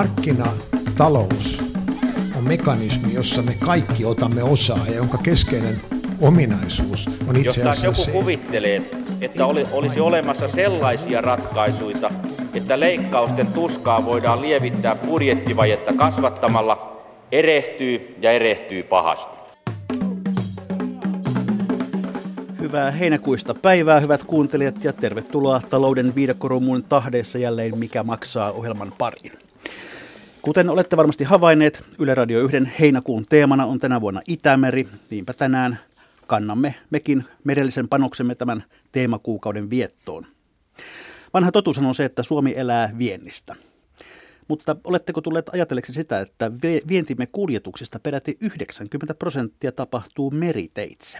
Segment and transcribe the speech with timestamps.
[0.00, 1.62] Markkinatalous
[2.36, 5.80] on mekanismi, jossa me kaikki otamme osaa ja jonka keskeinen
[6.20, 8.90] ominaisuus on itse asiassa Jos joku se, kuvittelee,
[9.20, 12.10] että oli, olisi olemassa sellaisia ratkaisuja,
[12.54, 19.36] että leikkausten tuskaa voidaan lievittää budjettivajetta kasvattamalla, erehtyy ja erehtyy pahasti.
[22.60, 29.49] Hyvää heinäkuista päivää, hyvät kuuntelijat, ja tervetuloa talouden viidakkorumun tahdeessa jälleen Mikä maksaa ohjelman pariin.
[30.42, 34.88] Kuten olette varmasti havainneet, Yle Radio 1 heinäkuun teemana on tänä vuonna Itämeri.
[35.10, 35.78] Niinpä tänään
[36.26, 40.26] kannamme mekin merellisen panoksemme tämän teemakuukauden viettoon.
[41.34, 43.56] Vanha totuus on se, että Suomi elää viennistä.
[44.48, 46.52] Mutta oletteko tulleet ajatelleeksi sitä, että
[46.88, 51.18] vientimme kuljetuksista peräti 90 prosenttia tapahtuu meriteitse?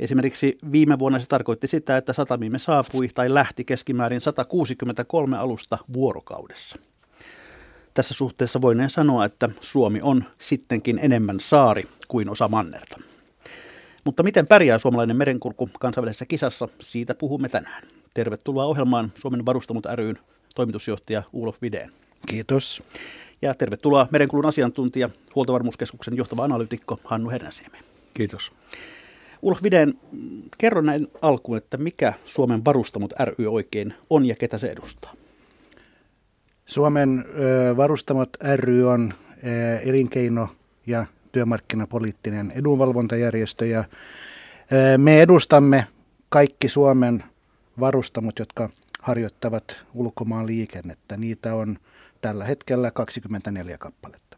[0.00, 6.76] Esimerkiksi viime vuonna se tarkoitti sitä, että satamimme saapui tai lähti keskimäärin 163 alusta vuorokaudessa.
[7.94, 13.00] Tässä suhteessa voineen sanoa, että Suomi on sittenkin enemmän saari kuin osa mannerta.
[14.04, 17.82] Mutta miten pärjää suomalainen merenkulku kansainvälisessä kisassa, siitä puhumme tänään.
[18.14, 20.18] Tervetuloa ohjelmaan Suomen varustamot ryn
[20.54, 21.92] toimitusjohtaja Ulof Videen.
[22.26, 22.82] Kiitos.
[23.42, 27.78] Ja tervetuloa merenkulun asiantuntija, huoltovarmuuskeskuksen johtava analyytikko Hannu Hernäsiemi.
[28.14, 28.52] Kiitos.
[29.42, 29.94] Ulof Videen,
[30.58, 35.14] kerro näin alkuun, että mikä Suomen varustamot ry oikein on ja ketä se edustaa?
[36.66, 37.24] Suomen
[37.76, 39.14] varustamot ry on
[39.82, 40.48] elinkeino-
[40.86, 43.84] ja työmarkkinapoliittinen edunvalvontajärjestö ja
[44.98, 45.86] me edustamme
[46.28, 47.24] kaikki Suomen
[47.80, 51.16] varustamot, jotka harjoittavat ulkomaan liikennettä.
[51.16, 51.78] Niitä on
[52.20, 54.36] tällä hetkellä 24 kappaletta.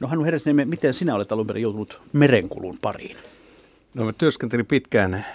[0.00, 3.16] No Hannu Heresniemi, miten sinä olet alun perin joutunut merenkulun pariin?
[3.94, 5.26] No mä työskentelin pitkään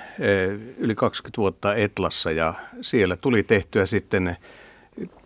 [0.77, 4.38] yli 20 vuotta Etlassa ja siellä tuli tehtyä sitten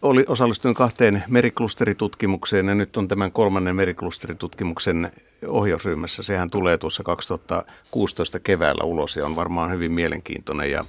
[0.02, 5.12] oli osallistunut kahteen meriklusteritutkimukseen ja nyt on tämän kolmannen meriklusteritutkimuksen
[5.48, 6.24] ohjausryhmässä.
[6.24, 10.72] Sehän tulee tuossa 2016 keväällä ulos ja on varmaan hyvin mielenkiintoinen.
[10.72, 10.86] Ja,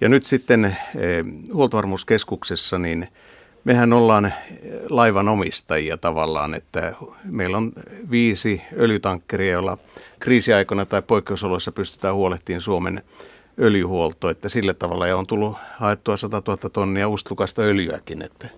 [0.00, 0.76] ja nyt sitten eh,
[1.52, 3.08] huoltovarmuuskeskuksessa, niin
[3.64, 4.32] mehän ollaan
[4.90, 6.92] laivan omistajia tavallaan, että
[7.24, 7.72] meillä on
[8.10, 9.78] viisi öljytankkeria, joilla
[10.20, 13.02] kriisiaikoina tai poikkeusoloissa pystytään huolehtimaan Suomen
[13.58, 18.48] öljyhuolto, että sillä tavalla ja on tullut haettua 100 000 tonnia ustlukasta öljyäkin, että,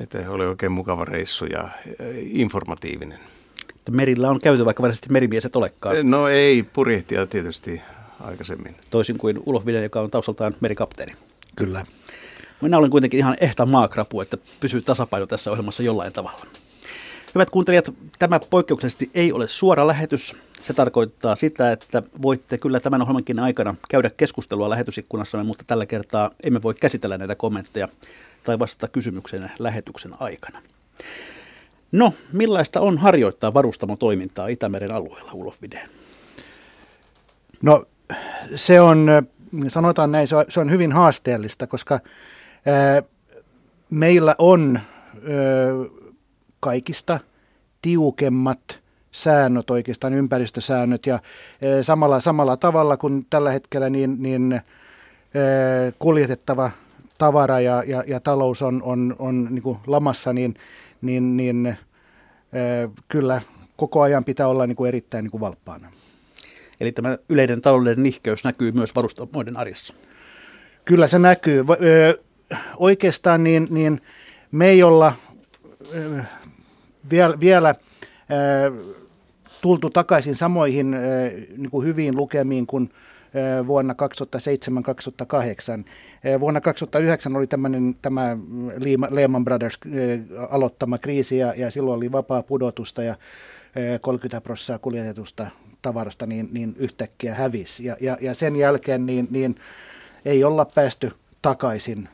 [0.00, 1.68] että oli oikein mukava reissu ja
[2.16, 3.18] informatiivinen.
[3.90, 6.10] Merillä on käyty, vaikka varsinaisesti merimieset olekaan.
[6.10, 7.80] No ei, purjehtia tietysti
[8.20, 8.76] aikaisemmin.
[8.90, 11.14] Toisin kuin Ulof Viden, joka on taustaltaan merikapteeni.
[11.56, 11.86] Kyllä.
[12.60, 16.46] Minä olen kuitenkin ihan ehtä maakrapu, että pysyy tasapaino tässä ohjelmassa jollain tavalla.
[17.34, 20.36] Hyvät kuuntelijat, tämä poikkeuksellisesti ei ole suora lähetys.
[20.60, 26.30] Se tarkoittaa sitä, että voitte kyllä tämän ohjelmankin aikana käydä keskustelua lähetysikkunassamme, mutta tällä kertaa
[26.42, 27.88] emme voi käsitellä näitä kommentteja
[28.44, 30.62] tai vastata kysymykseen lähetyksen aikana.
[31.92, 35.88] No, millaista on harjoittaa varustamotoimintaa Itämeren alueella, Ulof Videen?
[37.62, 37.84] No,
[38.54, 39.06] se on,
[39.68, 42.00] sanotaan näin, se on hyvin haasteellista, koska
[42.66, 43.02] ää,
[43.90, 44.80] meillä on
[45.14, 46.03] ää,
[46.64, 47.20] kaikista
[47.82, 48.80] tiukemmat
[49.12, 51.18] säännöt, oikeastaan ympäristösäännöt ja
[51.62, 54.60] e, samalla, samalla tavalla kuin tällä hetkellä niin, niin e,
[55.98, 56.70] kuljetettava
[57.18, 60.54] tavara ja, ja, ja talous on, on, on niin kuin lamassa, niin,
[61.02, 61.76] niin, niin e,
[63.08, 63.42] kyllä
[63.76, 65.90] koko ajan pitää olla niin kuin erittäin niin kuin valppaana.
[66.80, 69.94] Eli tämä yleinen taloudellinen nihkeys näkyy myös varustamoiden arjessa?
[70.84, 71.64] Kyllä se näkyy.
[72.76, 74.02] Oikeastaan niin, niin
[74.52, 75.12] me ei olla
[77.10, 77.74] vielä, vielä
[79.62, 80.90] tultu takaisin samoihin
[81.56, 82.90] niin kuin hyviin lukemiin kuin
[83.66, 83.96] vuonna 2007-2008.
[86.40, 88.36] Vuonna 2009 oli tämmöinen, tämä
[89.10, 89.78] Lehman Brothers
[90.50, 93.16] aloittama kriisi ja, ja silloin oli vapaa pudotusta ja
[94.00, 95.46] 30 prosenttia kuljetetusta
[95.82, 97.84] tavarasta niin, niin yhtäkkiä hävisi.
[97.84, 99.56] Ja, ja, ja sen jälkeen niin, niin
[100.24, 101.12] ei olla päästy
[101.42, 102.08] takaisin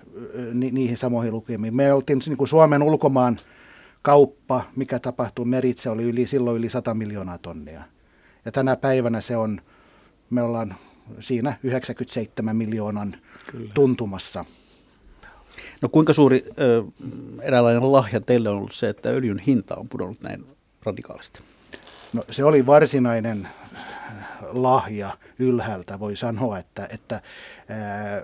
[0.54, 1.76] ni, niihin samoihin lukemiin.
[1.76, 3.36] Me oltiin niin kuin Suomen ulkomaan
[4.02, 7.82] kauppa, mikä tapahtuu meritse, oli yli, silloin yli 100 miljoonaa tonnia.
[8.44, 9.60] Ja tänä päivänä se on,
[10.30, 10.74] me ollaan
[11.20, 13.16] siinä 97 miljoonan
[13.50, 13.70] Kyllä.
[13.74, 14.44] tuntumassa.
[15.82, 16.84] No kuinka suuri ö,
[17.42, 20.46] eräänlainen lahja teille on ollut se, että öljyn hinta on pudonnut näin
[20.82, 21.40] radikaalisti?
[22.12, 23.48] No se oli varsinainen
[24.42, 27.20] lahja ylhäältä, voi sanoa, että, että
[27.68, 28.22] ää,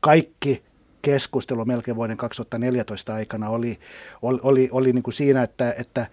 [0.00, 0.62] kaikki
[1.02, 3.78] keskustelu melkein vuoden 2014 aikana oli,
[4.22, 6.06] oli, oli, oli niin kuin siinä, että, että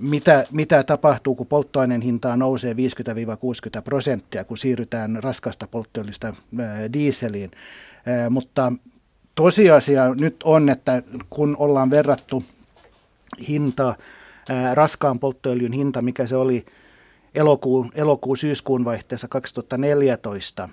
[0.00, 2.76] mitä, mitä tapahtuu, kun polttoaineen hintaa nousee 50-60
[3.84, 6.34] prosenttia, kun siirrytään raskasta polttoöljystä
[6.92, 7.50] diiseliin.
[8.30, 8.72] Mutta
[9.34, 12.44] tosiasia nyt on, että kun ollaan verrattu
[13.48, 13.94] hinta,
[14.74, 16.66] raskaan polttoöljyn hinta, mikä se oli
[17.34, 20.68] elokuun, elokuun syyskuun vaihteessa 2014,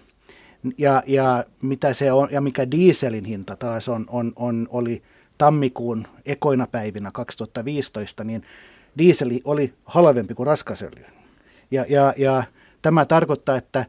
[0.77, 5.01] ja, ja, mitä se on, ja mikä dieselin hinta taas on, on, on, oli
[5.37, 8.43] tammikuun ekoina päivinä 2015, niin
[8.97, 11.05] dieseli oli halvempi kuin raskasöljy.
[11.71, 12.43] Ja, ja, ja
[12.81, 13.85] tämä tarkoittaa, että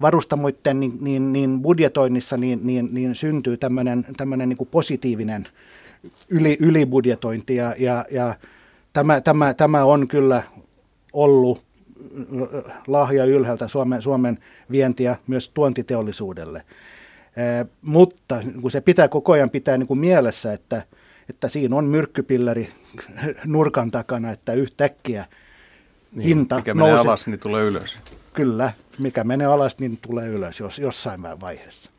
[0.00, 4.04] varustamoiden niin, niin, niin budjetoinnissa niin, niin, niin syntyy tämmöinen,
[4.46, 5.46] niin positiivinen
[6.28, 8.34] yli, ylibudjetointi ja, ja, ja
[8.92, 10.42] tämä, tämä, tämä on kyllä
[11.12, 11.62] ollut
[12.86, 14.38] lahja ylhäältä Suomen, Suomen
[14.70, 16.58] vientiä myös tuontiteollisuudelle.
[17.36, 20.82] Eh, mutta kun se pitää koko ajan pitää niin kuin mielessä, että,
[21.28, 22.68] että siinä on myrkkypilleri
[23.44, 25.24] nurkan takana, että yhtäkkiä
[26.12, 27.08] niin, hinta mikä menee nousee.
[27.08, 27.96] alas, niin tulee ylös.
[28.32, 31.90] Kyllä, mikä menee alas, niin tulee ylös jos, jossain vaiheessa.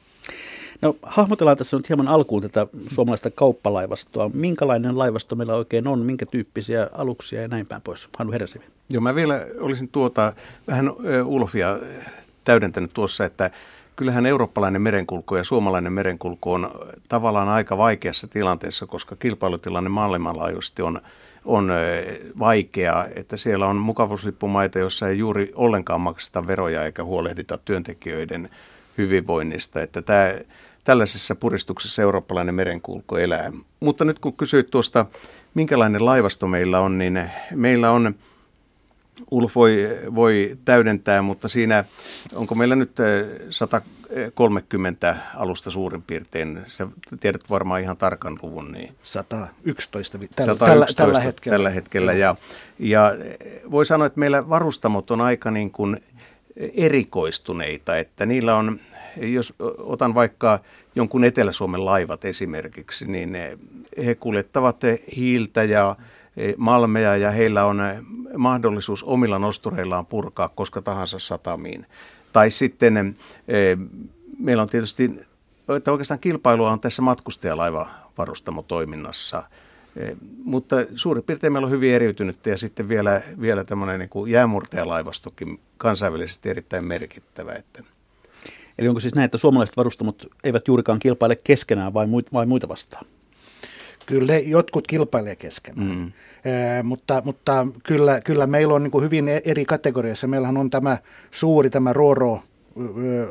[0.82, 4.32] No hahmotellaan tässä nyt hieman alkuun tätä suomalaista kauppalaivastoa.
[4.34, 8.10] Minkälainen laivasto meillä oikein on, minkä tyyppisiä aluksia ja näin päin pois?
[8.18, 8.66] Hannu Heräsivi.
[8.92, 10.34] Joo, mä vielä olisin tuota,
[10.68, 10.92] vähän
[11.26, 11.80] Ulfia
[12.44, 13.52] täydentänyt tuossa, että
[13.96, 16.72] kyllähän eurooppalainen merenkulku ja suomalainen merenkulku on
[17.10, 21.02] tavallaan aika vaikeassa tilanteessa, koska kilpailutilanne maailmanlaajuisesti on,
[21.46, 21.72] on
[22.40, 28.50] vaikea, että siellä on mukavuuslippumaita, joissa ei juuri ollenkaan makseta veroja eikä huolehdita työntekijöiden
[28.98, 29.82] hyvinvoinnista.
[29.82, 30.34] Että tämä,
[30.84, 33.52] tällaisessa puristuksessa eurooppalainen merenkulku elää.
[33.80, 35.06] Mutta nyt kun kysyit tuosta,
[35.54, 38.16] minkälainen laivasto meillä on, niin meillä on
[39.32, 41.86] Ulf voi, voi täydentää, mutta siinä
[42.36, 42.92] onko meillä nyt
[43.50, 46.62] 130 alusta suurin piirtein.
[46.68, 46.88] Sä
[47.20, 48.72] tiedät varmaan ihan tarkan luvun.
[48.72, 51.58] Niin 111, tällä, 111 tällä, tällä hetkellä.
[51.58, 52.14] Tällä hetkellä.
[52.14, 52.36] Ja,
[52.80, 53.16] ja
[53.72, 56.04] voi sanoa, että meillä varustamot on aika niin kuin
[56.74, 58.80] erikoistuneita, että niillä on,
[59.18, 60.60] jos otan vaikka
[60.96, 63.38] jonkun Etelä-Suomen laivat esimerkiksi, niin
[64.06, 64.82] he kuljettavat
[65.16, 66.04] hiiltä ja E,
[66.58, 68.02] malmeja ja heillä on e,
[68.38, 71.86] mahdollisuus omilla nostureillaan purkaa koska tahansa satamiin.
[72.34, 73.06] Tai sitten e,
[74.40, 75.12] meillä on tietysti,
[75.78, 79.44] että oikeastaan kilpailua on tässä matkustajalaivavarustamo-toiminnassa,
[80.44, 85.60] mutta suurin piirtein meillä on hyvin eriytynyt ja sitten vielä, vielä tämmöinen niin kuin jäämurtajalaivastokin
[85.78, 87.54] kansainvälisesti erittäin merkittävä.
[87.54, 87.84] Että.
[88.78, 91.94] Eli onko siis näin, että suomalaiset varustamot eivät juurikaan kilpaile keskenään
[92.34, 93.06] vai muita vastaan?
[94.06, 95.76] Kyllä jotkut kilpailee kesken.
[95.78, 96.08] Mm.
[96.08, 100.28] E, mutta, mutta kyllä, kyllä meillä on niin hyvin e-, eri kategoriassa.
[100.28, 100.98] Meillähän on tämä
[101.32, 102.40] suuri, tämä Roro,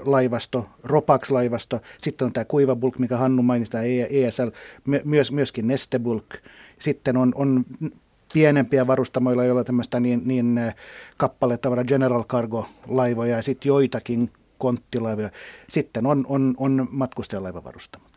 [0.04, 4.48] laivasto, Ropax-laivasto, sitten on tämä Kuivabulk, mikä Hannu mainitsi, tämä ESL,
[5.04, 6.24] myös, myöskin Nestebulk,
[6.78, 7.64] sitten on, on
[8.32, 10.60] pienempiä varustamoilla, joilla tämmöistä niin, niin
[11.16, 15.30] kappaletavara General Cargo-laivoja ja sitten joitakin konttilaivoja.
[15.68, 18.09] Sitten on, on, on matkustajalaivavarustamot.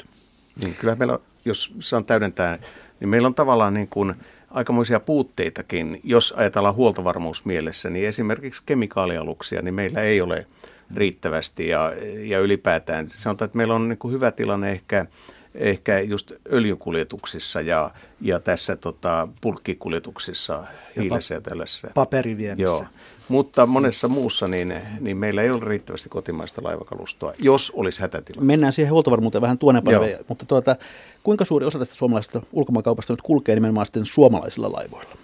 [0.62, 2.60] Niin, kyllä meillä, jos saan täydentää,
[3.00, 4.14] niin meillä on tavallaan niin kuin
[4.52, 10.48] aikamoisia puutteitakin, jos ajatellaan huoltovarmuusmielessä, niin esimerkiksi kemikaalialuksia, niin meillä ei ole
[10.96, 13.08] riittävästi ja, ja ylipäätään.
[13.10, 15.06] Sanotaan, että meillä on niin kuin hyvä tilanne ehkä
[15.56, 17.92] ehkä just öljykuljetuksissa ja,
[18.22, 20.64] ja tässä tota, pulkkikuljetuksissa
[20.98, 21.88] hiilessä ja tällaisessa.
[21.94, 22.64] Paperiviennissä.
[22.64, 22.86] Joo.
[23.30, 28.42] Mutta monessa muussa niin, niin meillä ei ole riittävästi kotimaista laivakalustoa, jos olisi hätätila.
[28.42, 30.76] Mennään siihen huoltovarmuuteen vähän tuonempana, mutta tuota,
[31.24, 35.16] kuinka suuri osa tästä suomalaisesta ulkomaankaupasta nyt kulkee nimenomaan sitten suomalaisilla laivoilla?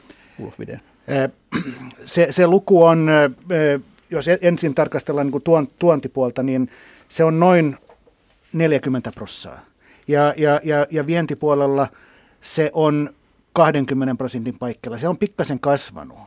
[2.05, 3.09] Se, se luku on,
[4.09, 6.71] jos ensin tarkastellaan niin tuon, tuontipuolta, niin
[7.09, 7.77] se on noin
[8.53, 9.68] 40 prosenttia.
[10.09, 11.87] Ja, ja, ja, ja vientipuolella
[12.41, 13.09] se on
[13.53, 14.97] 20 prosentin paikkeilla.
[14.97, 16.17] Se on pikkasen kasvanut.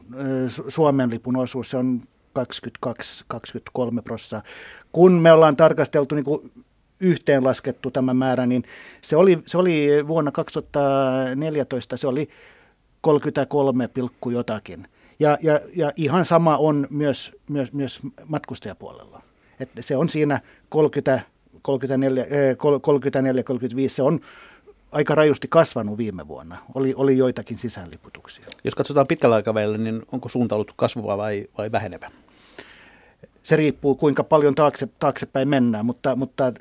[0.68, 2.02] Suomen lipun osuus se on
[2.38, 4.52] 22-23 prosenttia.
[4.92, 6.52] Kun me ollaan tarkasteltu niin kuin
[7.00, 8.64] yhteenlaskettu tämä määrä, niin
[9.02, 12.28] se oli, se oli vuonna 2014, se oli
[13.00, 13.88] 33,
[14.32, 14.88] jotakin.
[15.18, 19.22] Ja, ja, ja ihan sama on myös, myös, myös matkustajapuolella.
[19.60, 21.31] Että se on siinä 30
[21.68, 24.20] 34-35, eh, se on
[24.92, 26.58] aika rajusti kasvanut viime vuonna.
[26.74, 28.44] Oli, oli joitakin sisäänliputuksia.
[28.64, 32.10] Jos katsotaan pitkällä aikavälillä, niin onko suunta ollut kasvava vai, vai vähenevä?
[33.42, 36.52] Se riippuu, kuinka paljon taakse, taaksepäin mennään, mutta, mutta ö,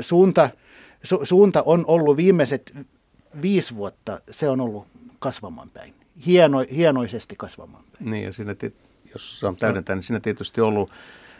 [0.00, 0.50] suunta,
[1.02, 2.74] su, suunta on ollut viimeiset
[3.42, 4.86] viisi vuotta, se on ollut
[5.18, 5.94] kasvamaan päin.
[6.26, 8.10] Hieno, hienoisesti kasvamaan päin.
[8.10, 8.54] Niin, ja siinä,
[9.12, 10.90] jos saan täydentää, niin siinä tietysti ollut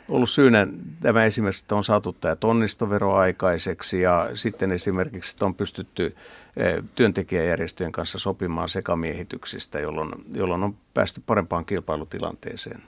[0.08, 0.66] ollut syynä
[1.00, 6.16] tämä esimerkiksi, että on saatu tämä tonnistovero aikaiseksi ja sitten esimerkiksi, että on pystytty
[6.56, 12.82] eh, työntekijäjärjestöjen kanssa sopimaan sekamiehityksistä, jolloin, jolloin on päästy parempaan kilpailutilanteeseen.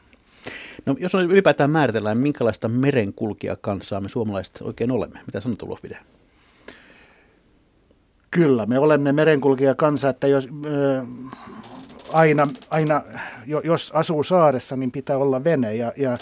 [0.87, 5.21] No, jos on ylipäätään määritellään, minkälaista merenkulkijakansaa me suomalaiset oikein olemme?
[5.27, 5.99] Mitä sanot Ulofide?
[8.31, 11.07] Kyllä, me olemme merenkulkija kansa, että jos, äh,
[12.13, 13.03] aina, aina,
[13.65, 16.19] jos asuu saaressa, niin pitää olla vene ja, ja äh,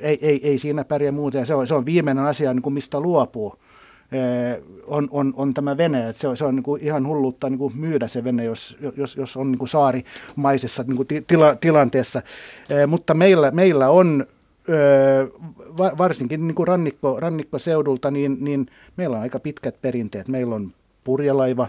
[0.00, 1.38] ei, ei, ei siinä pärjää muuta.
[1.38, 3.54] Ja se on, se on viimeinen asia, niin kuin mistä luopuu
[4.86, 6.08] on, on, on tämä vene.
[6.08, 8.76] Että se on, se on niin kuin ihan hulluutta niin kuin myydä se vene, jos,
[8.96, 12.22] jos, jos on niin kuin saarimaisessa niin kuin tila, tilanteessa.
[12.86, 14.26] Mutta meillä, meillä on
[15.98, 18.66] varsinkin niin kuin rannikko, rannikkoseudulta, niin, niin
[18.96, 20.28] meillä on aika pitkät perinteet.
[20.28, 20.72] Meillä on
[21.04, 21.68] purjelaiva,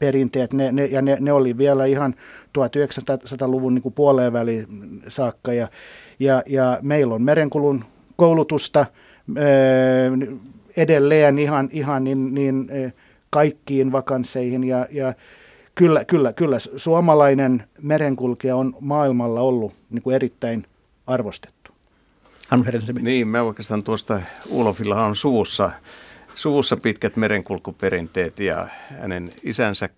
[0.00, 2.14] perinteet, ne, ne, ja ne, ne oli vielä ihan
[2.58, 4.66] 1900-luvun niin kuin puoleen väliin
[5.08, 5.68] saakka, ja,
[6.18, 7.84] ja, ja meillä on merenkulun
[8.16, 8.86] koulutusta,
[10.76, 12.70] edelleen ihan, ihan niin, niin
[13.30, 15.14] kaikkiin vakansseihin ja, ja
[15.74, 20.66] kyllä, kyllä, kyllä suomalainen merenkulkija on maailmalla ollut niin kuin erittäin
[21.06, 21.72] arvostettu.
[23.04, 25.70] Niin, me oikeastaan tuosta Ulofilla on suussa,
[26.40, 28.66] suussa pitkät merenkulkuperinteet ja
[29.00, 29.88] hänen isänsä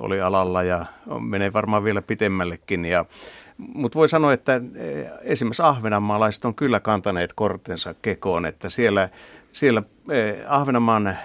[0.00, 0.86] oli alalla ja
[1.20, 2.84] menee varmaan vielä pitemmällekin.
[2.84, 3.04] Ja,
[3.58, 9.08] mutta voi sanoa, että e, esimerkiksi ahvenanmaalaiset on kyllä kantaneet kortensa kekoon, että siellä
[9.52, 11.16] siellä eh, Ahvenanmaan eh,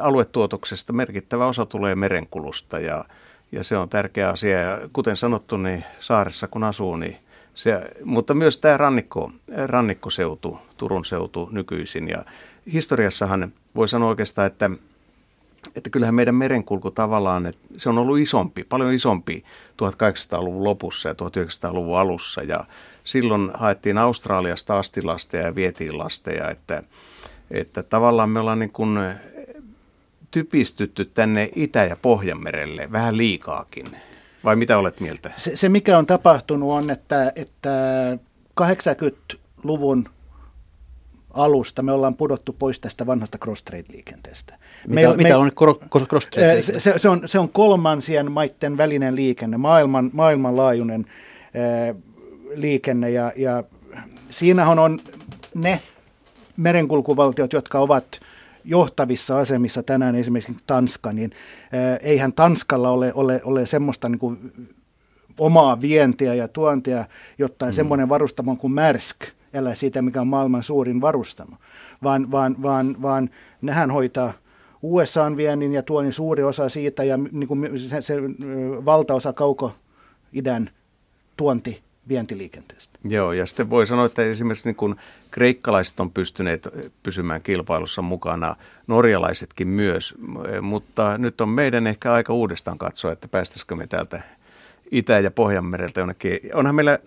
[0.00, 3.04] aluetuotoksesta merkittävä osa tulee merenkulusta ja,
[3.52, 4.58] ja se on tärkeä asia.
[4.60, 7.16] Ja kuten sanottu, niin saaressa kun asuu, niin
[7.54, 9.32] se, mutta myös tämä rannikko,
[9.66, 12.08] rannikkoseutu, Turun seutu nykyisin.
[12.08, 12.24] Ja
[12.72, 14.70] historiassahan voi sanoa oikeastaan, että,
[15.76, 19.44] että kyllähän meidän merenkulku tavallaan, että se on ollut isompi, paljon isompi
[19.82, 22.42] 1800-luvun lopussa ja 1900-luvun alussa.
[22.42, 22.64] Ja
[23.04, 26.82] silloin haettiin Australiasta asti lasteja ja vietiin lasteja, että
[27.50, 28.98] että tavallaan me ollaan niin kuin
[30.30, 33.86] typistytty tänne Itä- ja Pohjanmerelle vähän liikaakin.
[34.44, 35.30] Vai mitä olet mieltä?
[35.36, 37.70] Se, se mikä on tapahtunut on, että, että
[38.60, 40.08] 80-luvun
[41.36, 44.54] alusta me ollaan pudottu pois tästä vanhasta cross-trade-liikenteestä.
[44.88, 45.52] Mitä, me, mitä me, on
[46.08, 51.96] cross trade se, se, on, se on kolmansien maiden välinen liikenne, maailman, maailmanlaajuinen äh,
[52.54, 53.64] liikenne ja, ja
[54.30, 54.98] siinähän on
[55.54, 55.80] ne
[56.56, 58.20] merenkulkuvaltiot, jotka ovat
[58.64, 61.32] johtavissa asemissa tänään, esimerkiksi Tanska, niin
[62.02, 64.52] eihän Tanskalla ole, ole, ole semmoista niin kuin
[65.38, 67.04] omaa vientiä ja tuontia,
[67.38, 67.72] jotta mm.
[67.72, 69.16] semmoinen varustamo kuin Märsk
[69.58, 71.56] elää siitä, mikä on maailman suurin varustamo,
[72.02, 73.30] vaan, vaan, vaan, vaan
[73.62, 74.32] nehän hoitaa
[74.82, 78.14] USAn viennin ja tuonin suuri osa siitä ja niin kuin se, se
[78.84, 80.70] valtaosa kauko-idän
[81.36, 82.98] tuonti vientiliikenteestä.
[83.04, 84.96] Joo, ja sitten voi sanoa, että esimerkiksi niin kun
[85.30, 86.68] kreikkalaiset on pystyneet
[87.02, 90.14] pysymään kilpailussa mukana, norjalaisetkin myös,
[90.62, 94.22] mutta nyt on meidän ehkä aika uudestaan katsoa, että päästäisikö me täältä
[94.90, 96.40] Itä- ja Pohjanmereltä jonnekin.
[96.54, 97.00] Onhan meillä e,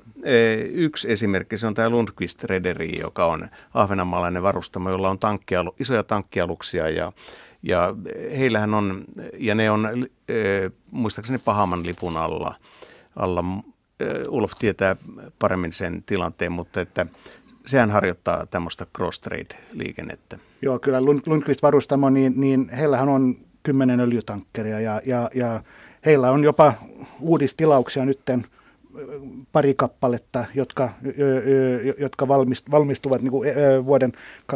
[0.71, 6.03] yksi esimerkki, se on tämä Lundqvist Rederi, joka on ahvenanmaalainen varustamo, jolla on tankkialu, isoja
[6.03, 7.11] tankkialuksia ja
[7.63, 7.95] ja
[8.38, 9.03] heillähän on,
[9.38, 10.33] ja ne on e,
[10.91, 12.55] muistaakseni Pahaman lipun alla,
[13.15, 13.43] alla
[14.29, 14.95] Ulf tietää
[15.39, 17.05] paremmin sen tilanteen, mutta että
[17.65, 20.39] sehän harjoittaa tämmöistä cross-trade-liikennettä.
[20.61, 25.63] Joo, kyllä Lundqvist varustamo, niin, niin heillähän on kymmenen öljytankkeria ja, ja, ja
[26.05, 26.73] heillä on jopa
[27.19, 28.45] uudistilauksia nytten
[29.51, 30.89] pari kappaletta, jotka,
[32.00, 32.27] jotka
[32.72, 33.50] valmistuvat niin kuin
[33.86, 34.13] vuoden
[34.53, 34.55] 2016-2017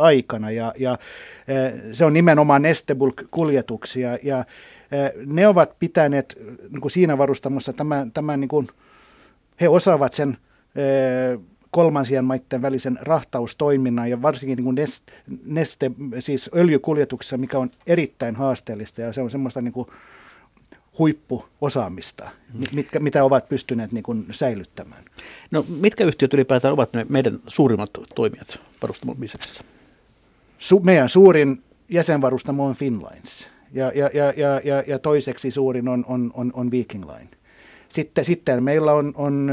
[0.00, 0.50] aikana.
[0.50, 0.98] Ja, ja
[1.92, 4.18] se on nimenomaan Nestebulk-kuljetuksia.
[4.22, 4.44] Ja
[5.26, 8.66] ne ovat pitäneet niin kuin siinä varustamossa tämän, tämän niin kuin,
[9.60, 10.36] he osaavat sen
[11.70, 15.12] kolmansien maiden välisen rahtaustoiminnan ja varsinkin niin kuin neste,
[15.44, 19.88] neste, siis öljykuljetuksessa, mikä on erittäin haasteellista ja se on semmoista niin kuin
[20.98, 22.30] huippuosaamista,
[22.72, 25.04] mitkä, mitä ovat pystyneet niin kuin säilyttämään.
[25.50, 29.64] No mitkä yhtiöt ylipäätään ovat ne meidän suurimmat toimijat varustamon bisneksessä?
[30.58, 36.04] Su, meidän suurin jäsenvarustamo on Finlines ja, ja, ja, ja, ja, ja toiseksi suurin on,
[36.08, 37.28] on, on, on Viking Line.
[37.88, 39.50] Sitten, sitten meillä on, on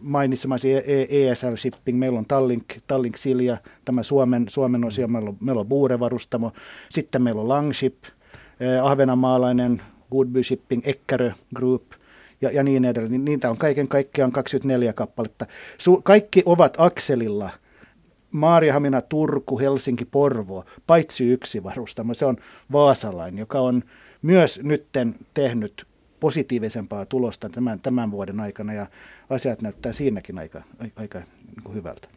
[0.00, 0.72] mainitsemasi
[1.08, 5.66] ESL Shipping, meillä on Tallink, Tallink Silja, tämä Suomen, Suomen osio, meillä on, meillä on
[5.66, 6.52] Buure-varustamo,
[6.90, 7.94] sitten meillä on Langship,
[8.82, 11.82] ahvenanmaalainen Goodby Shipping, Eckerö Group
[12.40, 13.24] ja, ja niin edelleen.
[13.24, 15.46] Niitä on kaiken kaikkiaan 24 kappaletta.
[15.78, 17.50] Su, kaikki ovat akselilla–
[18.32, 22.36] Maarihamina, Turku, Helsinki, Porvo, paitsi yksi varustamo, se on
[22.72, 23.82] Vaasalain, joka on
[24.22, 25.86] myös nytten tehnyt
[26.20, 28.86] positiivisempaa tulosta tämän, tämän vuoden aikana ja
[29.30, 30.62] asiat näyttää siinäkin aika,
[30.96, 32.08] aika niin hyvältä.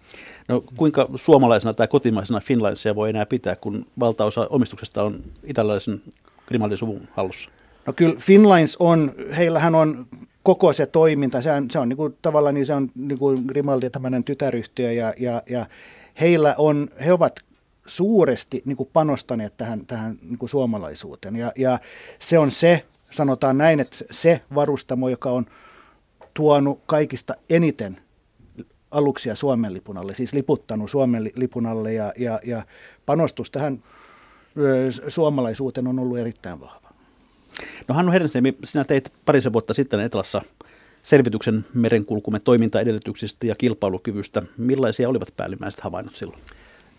[0.48, 6.02] No kuinka suomalaisena tai kotimaisena Finlandsia voi enää pitää, kun valtaosa omistuksesta on italialaisen
[6.48, 7.50] Grimaldi-suvun hallussa?
[7.88, 10.08] No kyllä Finlines on, heillähän on
[10.44, 13.38] koko se toiminta, se on, se on niin kuin, tavallaan niin se on niin kuin
[13.48, 15.66] Grimaldi tämmöinen tytäryhtiö ja, ja, ja
[16.20, 17.40] heillä on, he ovat
[17.86, 21.36] suuresti niin kuin panostaneet tähän, tähän niin kuin suomalaisuuteen.
[21.36, 21.80] Ja, ja
[22.20, 25.46] se on se, sanotaan näin, että se varustamo, joka on
[26.34, 27.98] tuonut kaikista eniten
[28.92, 32.64] aluksia Suomen lipun alle, siis liputtanut Suomen lipun alle ja, ja, ja
[33.06, 33.84] panostus tähän
[35.08, 36.85] suomalaisuuteen on ollut erittäin vahva.
[37.88, 40.42] No Hannu Hernesniemi, sinä teit parisen vuotta sitten Etelassa
[41.04, 44.44] selvityksen merenkulkumme toimintaedellytyksistä ja kilpailukyvystä.
[44.58, 46.40] Millaisia olivat päällimmäiset havainnot silloin?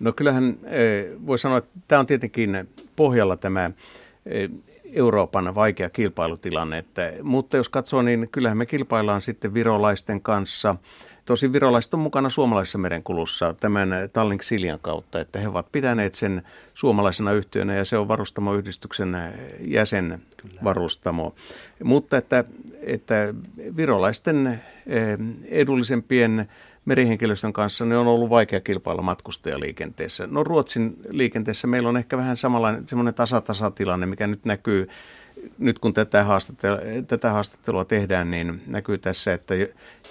[0.01, 0.57] No kyllähän
[1.27, 3.71] voi sanoa, että tämä on tietenkin pohjalla tämä
[4.93, 6.79] Euroopan vaikea kilpailutilanne.
[6.79, 10.77] Että, mutta jos katsoo, niin kyllähän me kilpaillaan sitten virolaisten kanssa.
[11.26, 16.42] Tosi virolaiset on mukana suomalaisessa merenkulussa tämän Tallink Siljan kautta, että he ovat pitäneet sen
[16.75, 19.16] suomalaisena yhtiönä ja se on varustamoyhdistyksen
[19.61, 21.35] jäsenvarustamo.
[21.85, 22.45] Mutta että,
[22.83, 23.35] että
[23.76, 24.47] virolaisten
[24.87, 25.18] eh,
[25.49, 26.49] edullisempien
[26.85, 30.26] merihenkilöstön kanssa niin on ollut vaikea kilpailla matkustajaliikenteessä.
[30.26, 34.88] No Ruotsin liikenteessä meillä on ehkä vähän samanlainen semmoinen tasatasatilanne, mikä nyt näkyy,
[35.59, 39.55] nyt kun tätä haastattelua, tätä haastattelua tehdään, niin näkyy tässä, että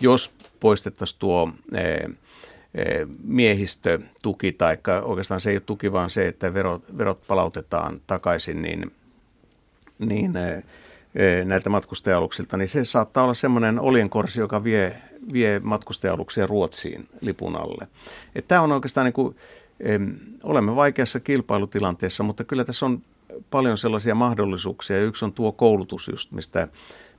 [0.02, 2.08] jos poistettaisiin tuo ee,
[3.24, 8.92] miehistötuki, tai oikeastaan se ei ole tuki, vaan se, että verot, verot palautetaan takaisin, niin,
[10.00, 10.34] niin
[11.46, 14.96] näiltä matkustajaluksilta, niin se saattaa olla semmoinen oljenkorsi, joka vie
[15.34, 17.88] vie matkustajaluksia Ruotsiin lipun alle.
[18.48, 19.36] Tämä on oikeastaan niin kuin,
[20.44, 23.02] olemme vaikeassa kilpailutilanteessa, mutta kyllä tässä on
[23.50, 25.04] paljon sellaisia mahdollisuuksia.
[25.04, 26.68] Yksi on tuo koulutus just, mistä,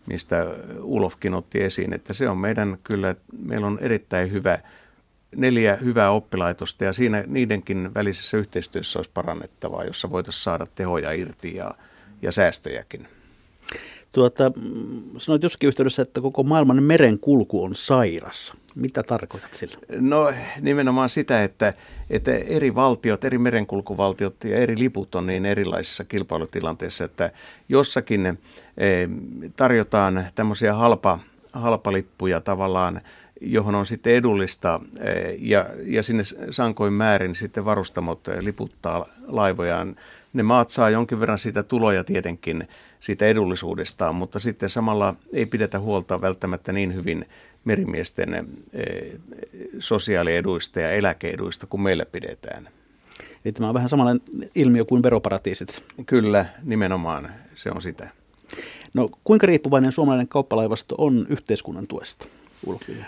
[0.06, 0.46] mistä
[0.82, 4.58] Ulofkin otti esiin, että se on meidän kyllä, meillä on erittäin hyvä,
[5.36, 11.56] neljä hyvää oppilaitosta ja siinä niidenkin välisessä yhteistyössä olisi parannettavaa, jossa voitaisiin saada tehoja irti
[11.56, 11.70] ja,
[12.22, 13.08] ja säästöjäkin.
[14.12, 14.52] Tuota,
[15.18, 18.52] sanoit jossakin yhteydessä, että koko maailman merenkulku on sairas.
[18.76, 19.74] Mitä tarkoitat sillä?
[19.88, 21.74] No nimenomaan sitä, että,
[22.10, 27.30] että eri valtiot, eri merenkulkuvaltiot ja eri liput on niin erilaisissa kilpailutilanteissa, että
[27.68, 29.08] jossakin eh,
[29.56, 31.18] tarjotaan tämmöisiä halpa,
[31.52, 33.00] halpalippuja tavallaan,
[33.40, 39.96] johon on sitten edullista eh, ja, ja sinne sankoin määrin sitten varustamot liputtaa laivojaan.
[40.32, 42.68] Ne maat saa jonkin verran sitä tuloja tietenkin
[43.00, 47.26] siitä edullisuudestaan, mutta sitten samalla ei pidetä huolta välttämättä niin hyvin
[47.66, 49.18] merimiesten eh,
[49.78, 52.68] sosiaalieduista ja eläkeeduista kuin meillä pidetään.
[53.44, 54.22] Eli tämä on vähän samanlainen
[54.54, 55.82] ilmiö kuin veroparatiisit.
[56.06, 58.08] Kyllä, nimenomaan se on sitä.
[58.94, 62.26] No kuinka riippuvainen suomalainen kauppalaivasto on yhteiskunnan tuesta?
[62.66, 63.06] Ulkille?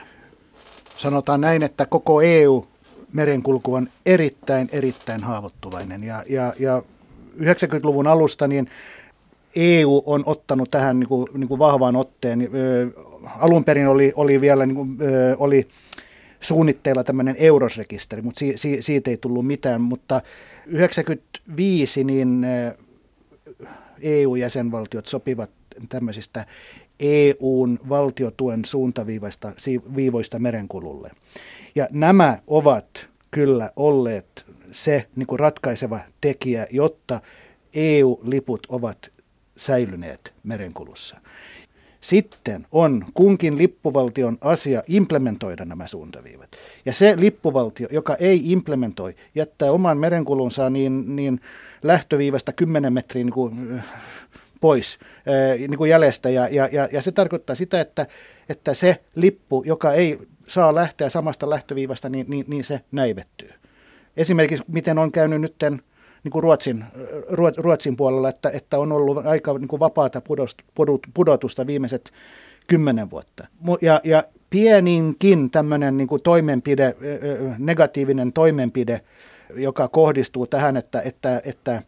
[0.89, 2.67] Sanotaan näin, että koko EU
[3.13, 6.05] merenkulku on erittäin, erittäin haavoittuvainen.
[6.05, 6.83] Ja, ja, ja
[7.39, 8.71] 90-luvun alusta niin
[9.57, 12.51] EU on ottanut tähän niin kuin, niin kuin vahvaan otteen.
[13.39, 14.99] Alun perin oli, oli vielä niin kuin,
[15.39, 15.69] oli
[16.41, 19.81] suunnitteilla tämmöinen eurosrekisteri, mutta si, si, siitä ei tullut mitään.
[19.81, 22.47] Mutta 1995 niin
[24.01, 25.51] EU-jäsenvaltiot sopivat
[25.89, 26.47] tämmöisistä
[27.01, 29.53] EUn valtiotuen suuntaviivoista
[29.97, 31.11] viivoista merenkululle.
[31.75, 37.21] Ja nämä ovat kyllä olleet se niin kuin ratkaiseva tekijä, jotta
[37.75, 38.99] EU-liput ovat
[39.59, 41.17] säilyneet merenkulussa.
[42.01, 46.49] Sitten on kunkin lippuvaltion asia implementoida nämä suuntaviivat.
[46.85, 51.41] Ja se lippuvaltio, joka ei implementoi, jättää oman merenkulunsa niin, niin
[51.83, 53.83] lähtöviivasta 10 metriä niin kuin,
[54.61, 54.99] pois
[55.59, 56.31] niin kuin jäljestä.
[56.31, 58.07] Ja, ja, ja, ja se tarkoittaa sitä, että,
[58.49, 60.19] että se lippu, joka ei
[60.49, 63.51] saa lähteä samasta lähtöviivasta, niin, niin, niin se näivettyy.
[64.17, 65.83] Esimerkiksi miten on käynyt nytten
[66.25, 66.85] niin kuin Ruotsin,
[67.57, 70.23] Ruotsin puolella, että, että on ollut aika niin kuin vapaata
[71.15, 72.13] pudotusta viimeiset
[72.67, 73.47] kymmenen vuotta.
[73.83, 76.97] Ja, ja pieninkin tämmöinen niin kuin toimenpide,
[77.59, 79.01] negatiivinen toimenpide,
[79.55, 81.83] joka kohdistuu tähän, että, että, että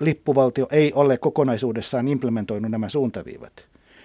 [0.00, 3.52] lippuvaltio ei ole kokonaisuudessaan implementoinut nämä suuntaviivat,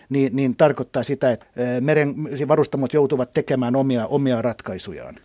[0.10, 1.46] niin, niin tarkoittaa sitä, että
[1.82, 2.16] meren
[2.48, 5.16] varustamot joutuvat tekemään omia, omia ratkaisujaan.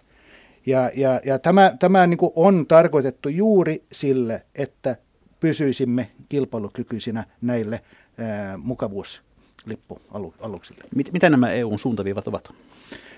[0.71, 4.97] Ja, ja, ja tämä, tämä niin kuin on tarkoitettu juuri sille, että
[5.41, 7.81] pysyisimme kilpailukykyisinä näille
[8.19, 10.85] ää, mukavuuslippualuksille.
[10.95, 12.49] Mit, mitä nämä EUn suuntaviivat ovat?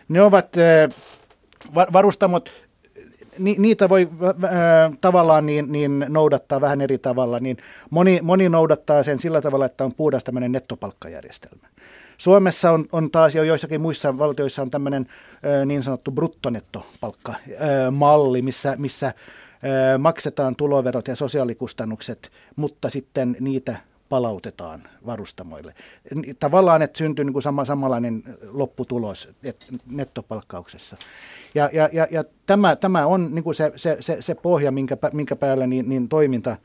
[0.08, 0.88] Ne ovat ää,
[1.74, 2.50] varustamot,
[3.38, 4.08] ni, niitä voi
[4.48, 7.38] ää, tavallaan niin, niin noudattaa vähän eri tavalla.
[7.38, 7.56] Niin
[7.90, 11.68] moni, moni noudattaa sen sillä tavalla, että on puhdas tämmöinen nettopalkkajärjestelmä.
[12.22, 15.06] Suomessa on, on taas jo joissakin muissa valtioissa on tämmöinen
[15.66, 19.14] niin sanottu bruttonettopalkkamalli, missä, missä
[19.98, 23.76] maksetaan tuloverot ja sosiaalikustannukset, mutta sitten niitä
[24.08, 25.74] palautetaan varustamoille.
[26.38, 30.96] Tavallaan, että syntyy niin kuin sama, samanlainen lopputulos että nettopalkkauksessa.
[31.54, 34.96] Ja, ja, ja, ja tämä, tämä on niin kuin se, se, se, se pohja, minkä,
[35.12, 36.56] minkä päällä niin, niin toiminta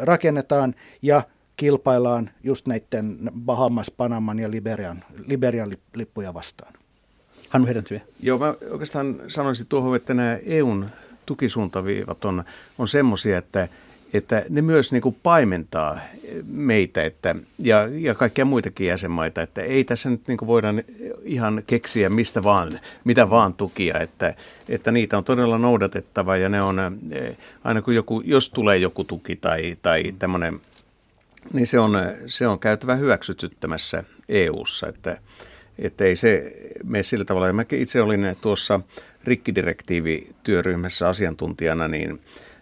[0.00, 1.22] rakennetaan ja
[1.56, 6.72] kilpaillaan just näiden Bahamas, Panaman ja Liberian, Liberian lippuja vastaan.
[7.48, 8.00] Hannu Hedentyö.
[8.22, 10.86] Joo, mä oikeastaan sanoisin tuohon, että nämä EUn
[11.26, 12.44] tukisuuntaviivat on,
[12.78, 13.68] on semmoisia, että,
[14.14, 15.98] että ne myös niin kuin paimentaa
[16.46, 20.68] meitä että, ja, ja kaikkia muitakin jäsenmaita, että ei tässä nyt niin kuin voida
[21.22, 24.34] ihan keksiä mistä vaan, mitä vaan tukia, että,
[24.68, 26.76] että niitä on todella noudatettava ja ne on,
[27.64, 30.60] aina kun joku, jos tulee joku tuki tai, tai tämmöinen,
[31.52, 35.18] niin se on, se on käytävä hyväksytyttämässä EU-ssa, että,
[35.78, 36.52] että ei se
[36.84, 37.46] mene sillä tavalla.
[37.46, 38.80] Ja mä itse olin tuossa
[39.24, 42.20] rikkidirektiivityöryhmässä asiantuntijana, niin,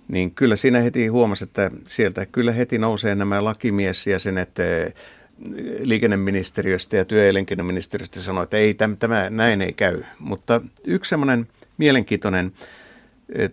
[0.09, 4.95] niin kyllä siinä heti huomasi, että sieltä kyllä heti nousee nämä lakimiesjäsenet eh,
[5.79, 10.03] liikenneministeriöstä ja työelinkeinoministeriöstä sanoi, että ei, tämä, näin ei käy.
[10.19, 12.53] Mutta yksi semmoinen mielenkiintoinen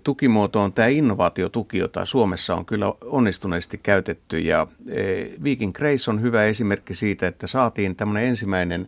[0.03, 4.39] tukimuoto on tämä innovaatiotuki, jota Suomessa on kyllä onnistuneesti käytetty.
[4.39, 8.87] Ja eh, Viking Grace on hyvä esimerkki siitä, että saatiin tämmöinen ensimmäinen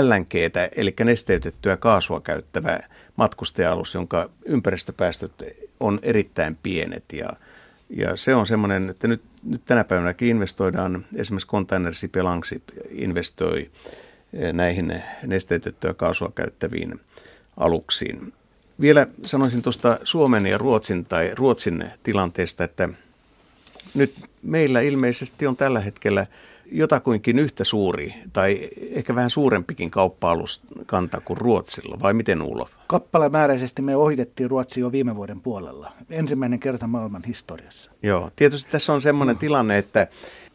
[0.00, 2.78] LNGtä, eli nesteytettyä kaasua käyttävä
[3.16, 5.32] matkustaja-alus, jonka ympäristöpäästöt
[5.80, 7.28] on erittäin pienet ja,
[7.90, 13.70] ja se on semmoinen, että nyt, nyt tänä päivänäkin investoidaan, esimerkiksi Containership ja Langship investoi
[14.32, 17.00] eh, näihin nesteytettyä kaasua käyttäviin
[17.56, 18.32] aluksiin.
[18.80, 22.88] Vielä sanoisin tuosta Suomen ja Ruotsin tai Ruotsin tilanteesta, että
[23.94, 26.26] nyt meillä ilmeisesti on tällä hetkellä–
[26.72, 32.70] jotakuinkin yhtä suuri tai ehkä vähän suurempikin kauppa-aluskanta kuin Ruotsilla, vai miten Ulof?
[32.86, 35.92] Kappalemääräisesti me ohitettiin Ruotsi jo viime vuoden puolella.
[36.10, 37.90] Ensimmäinen kerta maailman historiassa.
[38.02, 40.06] Joo, tietysti tässä on semmoinen tilanne, että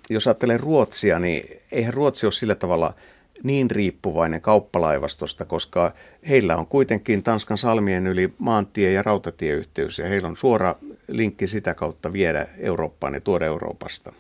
[0.10, 2.94] jos ajattelee Ruotsia, niin eihän Ruotsi ole sillä tavalla
[3.44, 5.94] niin riippuvainen kauppalaivastosta, koska
[6.30, 10.76] heillä on kuitenkin Tanskan salmien yli maantie- ja rautatieyhteys ja heillä on suora
[11.08, 14.14] linkki sitä kautta viedä Eurooppaan ja tuoda Euroopasta.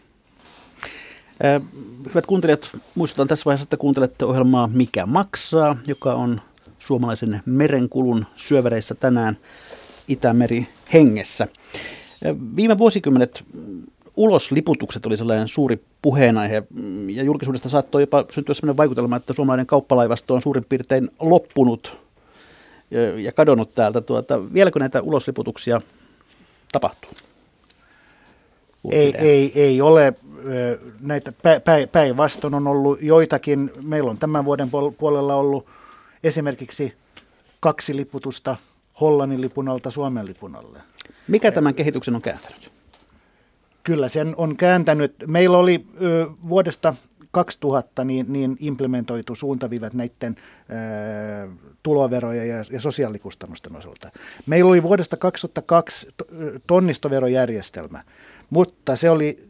[2.09, 6.41] Hyvät kuuntelijat, muistutan tässä vaiheessa, että kuuntelette ohjelmaa Mikä maksaa, joka on
[6.79, 9.37] suomalaisen merenkulun syövereissä tänään
[10.07, 11.47] Itämeri hengessä.
[12.55, 13.43] Viime vuosikymmenet
[14.15, 16.63] ulosliputukset oli sellainen suuri puheenaihe
[17.07, 21.97] ja julkisuudesta saattoi jopa syntyä sellainen vaikutelma, että suomalainen kauppalaivasto on suurin piirtein loppunut
[23.17, 24.01] ja kadonnut täältä.
[24.01, 25.81] Tuota, vieläkö näitä ulosliputuksia
[26.71, 27.11] tapahtuu?
[28.91, 30.13] Ei, ei, ei ole
[30.99, 31.33] näitä
[31.91, 33.71] päinvastoin on ollut joitakin.
[33.81, 35.65] Meillä on tämän vuoden puolella ollut
[36.23, 36.93] esimerkiksi
[37.59, 38.55] kaksi liputusta
[39.01, 40.79] Hollannin lipun alta Suomen lipun alle.
[41.27, 42.72] Mikä tämän kehityksen on kääntänyt?
[43.83, 45.15] Kyllä sen on kääntänyt.
[45.27, 46.93] Meillä oli ö, vuodesta
[47.31, 51.49] 2000 niin, niin implementoitu suuntaviivat näiden ö,
[51.83, 54.11] tuloveroja ja, ja sosiaalikustannusten osalta.
[54.45, 56.07] Meillä oli vuodesta 2002
[56.67, 58.03] tonnistoverojärjestelmä,
[58.49, 59.49] mutta se oli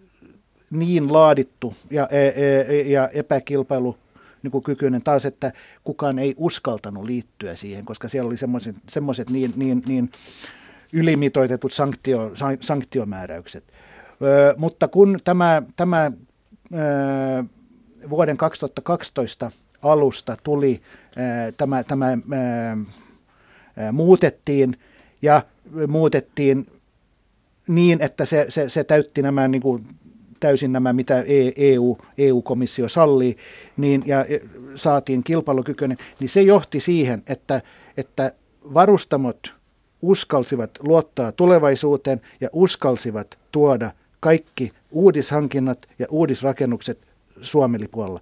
[0.70, 3.98] niin laadittu ja, e, e, ja epäkilpailu
[4.44, 5.52] niin kykyinen taas, että
[5.84, 8.38] kukaan ei uskaltanut liittyä siihen, koska siellä oli
[8.90, 10.10] semmoiset niin, niin, niin
[10.94, 13.64] ylimitoitetut sanktio, sanktiomääräykset.
[14.58, 16.12] Mutta kun tämä, tämä
[18.10, 20.82] vuoden 2012 alusta tuli,
[21.58, 22.18] tämä, tämä
[23.92, 24.78] muutettiin
[25.22, 25.42] ja
[25.88, 26.68] muutettiin
[27.68, 29.86] niin, että se, se, se täytti nämä niin kuin
[30.40, 31.24] täysin nämä, mitä
[31.56, 33.38] EU, e EU-komissio sallii,
[33.78, 34.26] niin, ja
[34.76, 37.62] saatiin kilpailukykyinen, niin se johti siihen, että,
[37.98, 38.32] että
[38.74, 39.54] varustamot
[40.02, 43.92] uskalsivat luottaa tulevaisuuteen ja uskalsivat tuoda
[44.24, 47.00] kaikki uudishankinnat ja uudisrakennukset
[47.42, 48.20] Suomi-lipualla.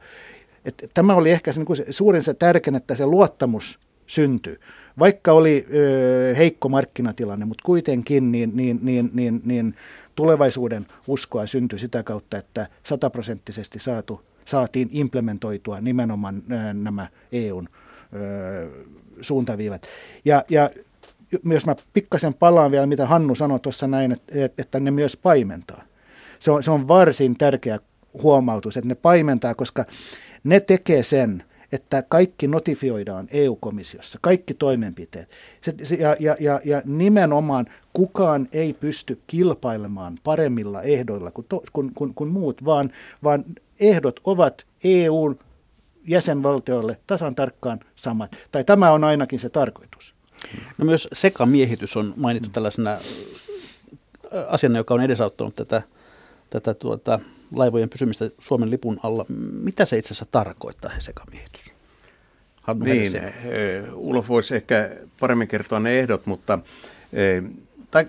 [0.93, 4.59] tämä oli ehkä se, niin se suurin se tärkein, että se luottamus syntyi.
[4.99, 9.75] Vaikka oli ö, heikko markkinatilanne, mutta kuitenkin niin, niin, niin, niin, niin
[10.15, 17.67] tulevaisuuden uskoa syntyi sitä kautta, että sataprosenttisesti saatu, saatiin implementoitua nimenomaan nämä EUn
[18.13, 18.69] ö,
[19.21, 19.87] suuntaviivat.
[20.25, 20.69] Ja, ja
[21.43, 25.90] jos mä pikkasen palaan vielä, mitä Hannu sanoi tuossa näin, että, että ne myös paimentaa.
[26.41, 27.79] Se on, se on varsin tärkeä
[28.23, 29.85] huomautus, että ne paimentaa, koska
[30.43, 35.29] ne tekee sen, että kaikki notifioidaan EU-komissiossa, kaikki toimenpiteet.
[35.83, 41.91] Se, ja, ja, ja, ja nimenomaan kukaan ei pysty kilpailemaan paremmilla ehdoilla kuin, to, kuin,
[41.93, 42.91] kuin, kuin muut, vaan,
[43.23, 43.43] vaan
[43.79, 45.39] ehdot ovat EUn
[46.07, 48.37] jäsenvaltioille tasan tarkkaan samat.
[48.51, 50.13] Tai tämä on ainakin se tarkoitus.
[50.77, 52.97] No myös sekamiehitys on mainittu tällaisena
[54.47, 55.81] asiana, joka on edesauttanut tätä
[56.51, 57.19] tätä tuota,
[57.55, 59.25] laivojen pysymistä Suomen lipun alla.
[59.63, 61.71] Mitä se itse asiassa tarkoittaa, he sekamiehitys?
[62.61, 63.13] Hannu niin,
[63.93, 66.59] Ulof voisi ehkä paremmin kertoa ne ehdot, mutta
[67.91, 68.07] tai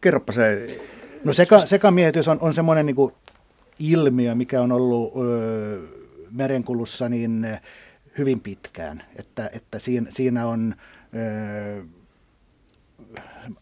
[0.00, 0.78] kerropa se.
[1.24, 2.96] No seka, sekamiehitys on, on semmoinen niin
[3.78, 5.80] ilmiö, mikä on ollut ö,
[6.30, 7.46] merenkulussa niin
[8.18, 10.74] hyvin pitkään, että, että siinä, siinä on
[11.14, 11.84] ö,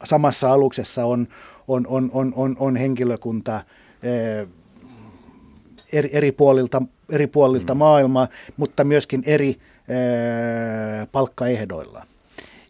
[0.05, 1.29] samassa aluksessa on,
[1.69, 3.61] on, on, on, on, on henkilökunta
[4.05, 4.47] ö,
[5.93, 7.79] eri, eri puolilta, eri puolilta mm.
[7.79, 12.07] maailmaa, mutta myöskin eri ö, palkkaehdoilla.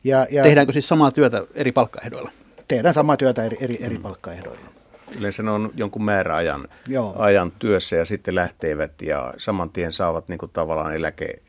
[0.04, 2.30] Ja, ja Tehdäänkö siis samaa työtä eri palkkaehdoilla?
[2.68, 4.02] Tehdään samaa työtä eri, eri, eri mm.
[4.02, 4.74] palkkaehdoilla.
[5.18, 6.68] Yleensä ne on jonkun määräajan
[7.16, 11.42] ajan työssä ja sitten lähtevät ja saman tien saavat niin kuin tavallaan eläke,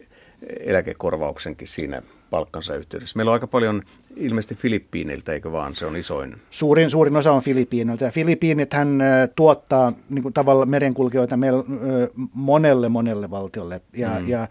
[0.60, 3.18] eläkekorvauksenkin siinä palkkansa yhteydessä.
[3.18, 3.84] Meillä on aika paljon
[4.18, 5.76] ilmeisesti Filippiiniltä, eikö vaan?
[5.76, 6.36] Se on isoin.
[6.52, 8.12] Suurin, suurin osa on Filippiiniltä.
[8.12, 9.00] Filippiinit hän
[9.36, 11.64] tuottaa niin kuin tavalla merenkulkijoita meillä,
[12.34, 13.82] monelle, monelle valtiolle.
[13.98, 14.30] Ja, mm.
[14.30, 14.48] ja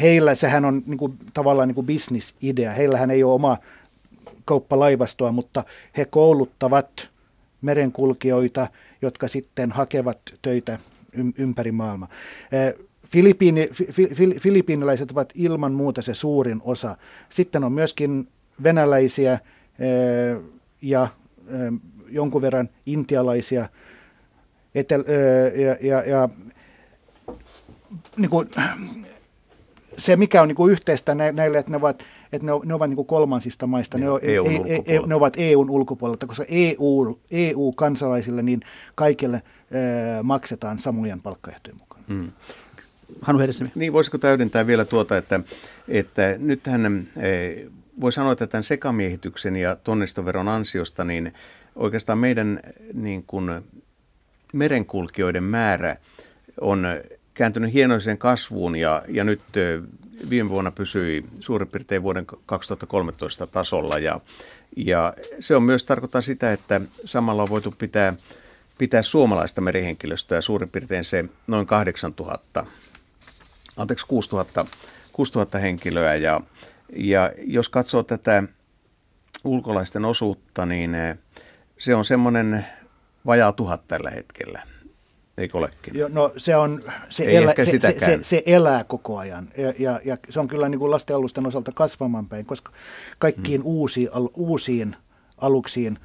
[0.00, 2.72] heillä sehän on niin kuin, tavallaan niin kuin bisnisidea.
[2.72, 3.58] Heillähän ei ole oma
[4.44, 5.64] kauppalaivastoa, mutta
[5.96, 7.08] he kouluttavat
[7.62, 8.68] merenkulkijoita,
[9.02, 10.78] jotka sitten hakevat töitä
[11.38, 12.08] ympäri maailmaa.
[13.10, 16.96] Filippiini, fi, fi, filippiinilaiset ovat ilman muuta se suurin osa.
[17.28, 18.28] Sitten on myöskin
[18.62, 19.38] venäläisiä
[20.82, 21.08] ja
[22.08, 23.68] jonkun verran intialaisia
[24.74, 25.04] etel,
[25.56, 26.28] ja, ja, ja
[28.16, 28.48] niin kuin,
[29.98, 32.96] se, mikä on niin kuin yhteistä näille, että ne ovat että ne, ne ovat niin
[32.96, 38.42] kuin kolmansista maista, niin, ne, on, e, e, ne ovat EUn ulkopuolelta, koska EU, EU-kansalaisille
[38.42, 38.60] niin
[38.94, 39.42] kaikille
[40.22, 42.04] maksetaan samojen palkkaehtojen mukaan.
[42.08, 42.32] Hmm.
[43.22, 43.72] Hannu Hedesnimi.
[43.74, 45.40] Niin, voisiko täydentää vielä tuota, että,
[45.88, 47.30] että nythän e,
[48.00, 51.32] voi sanoa, että tämän sekamiehityksen ja tonnistoveron ansiosta, niin
[51.76, 52.60] oikeastaan meidän
[52.92, 53.50] niin kuin,
[54.52, 55.96] merenkulkijoiden määrä
[56.60, 56.86] on
[57.34, 59.40] kääntynyt hienoiseen kasvuun ja, ja nyt
[60.30, 64.20] viime vuonna pysyi suurin piirtein vuoden 2013 tasolla ja,
[64.76, 68.14] ja se on myös tarkoittaa sitä, että samalla on voitu pitää,
[68.78, 72.66] pitää suomalaista merihenkilöstöä suurin piirtein se noin 8000,
[73.76, 74.66] anteeksi 6000,
[75.12, 76.40] 6000 henkilöä ja,
[76.96, 78.42] ja jos katsoo tätä
[79.44, 80.96] ulkolaisten osuutta, niin
[81.78, 82.66] se on semmoinen
[83.26, 84.62] vajaa tuhat tällä hetkellä.
[85.38, 85.98] Eikö olekin?
[85.98, 90.00] Jo, no se, on, se, elä, se, se, se, se elää koko ajan ja, ja,
[90.04, 92.72] ja se on kyllä niin kuin lastenalusten osalta kasvamaan päin, koska
[93.18, 93.70] kaikkiin hmm.
[93.70, 94.96] uusiin, al, uusiin
[95.38, 95.98] aluksiin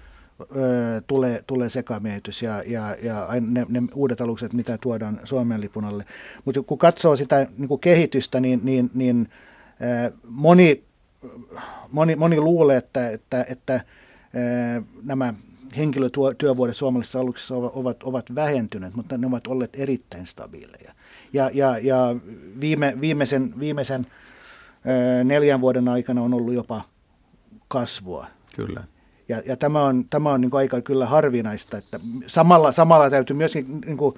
[1.08, 6.06] tulee, tulee sekamiehitys ja, ja, ja ne, ne uudet alukset, mitä tuodaan Suomen lipun alle.
[6.45, 9.30] Mutta kun katsoo sitä niin kuin kehitystä, niin, niin, niin
[10.23, 10.84] moni,
[11.91, 13.82] moni, moni luulee, että, että, että
[15.04, 15.34] nämä
[15.77, 20.93] henkilötyövuodet suomalaisissa aluksissa ovat, ovat vähentyneet, mutta ne ovat olleet erittäin stabiileja.
[21.34, 22.15] Ja, ja, ja
[22.62, 24.08] viime, viimeisen, viimeisen
[25.23, 26.82] neljän vuoden aikana on ollut jopa
[27.67, 28.27] kasvua.
[28.56, 28.84] Kyllä.
[29.32, 33.36] Ja, ja tämä on, tämä on niin kuin aika kyllä harvinaista, että samalla, samalla täytyy
[33.36, 34.15] myöskin niin kuin,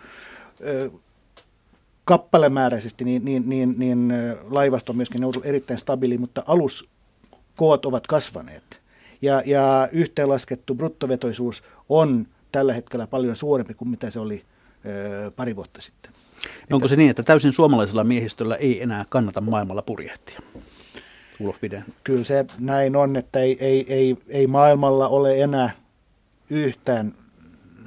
[2.05, 4.13] kappalemääräisesti niin, niin, niin, niin
[4.49, 8.81] laivasto on myöskin ollut erittäin stabiili, mutta aluskoot ovat kasvaneet
[9.21, 14.43] ja, ja yhteenlaskettu bruttovetoisuus on tällä hetkellä paljon suurempi kuin mitä se oli
[14.85, 16.11] ö, pari vuotta sitten.
[16.69, 20.39] No onko se niin, että täysin suomalaisella miehistöllä ei enää kannata maailmalla purjehtia?
[21.43, 21.83] Ulof Viden.
[22.03, 25.71] Kyllä se näin on, että ei, ei, ei, ei maailmalla ole enää
[26.49, 27.13] yhtään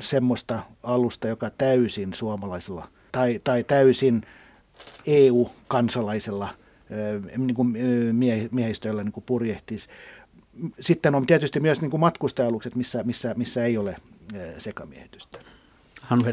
[0.01, 4.23] semmoista alusta, joka täysin suomalaisella tai, tai täysin
[5.07, 6.49] EU-kansalaisella
[7.37, 7.77] niin kuin
[8.51, 9.89] miehistöllä niin kuin purjehtisi
[10.81, 13.97] sitten on tietysti myös niin kuin matkustajalukset, missä, missä, missä ei ole
[14.59, 15.39] sekamiehitystä.
[16.01, 16.25] Hannu.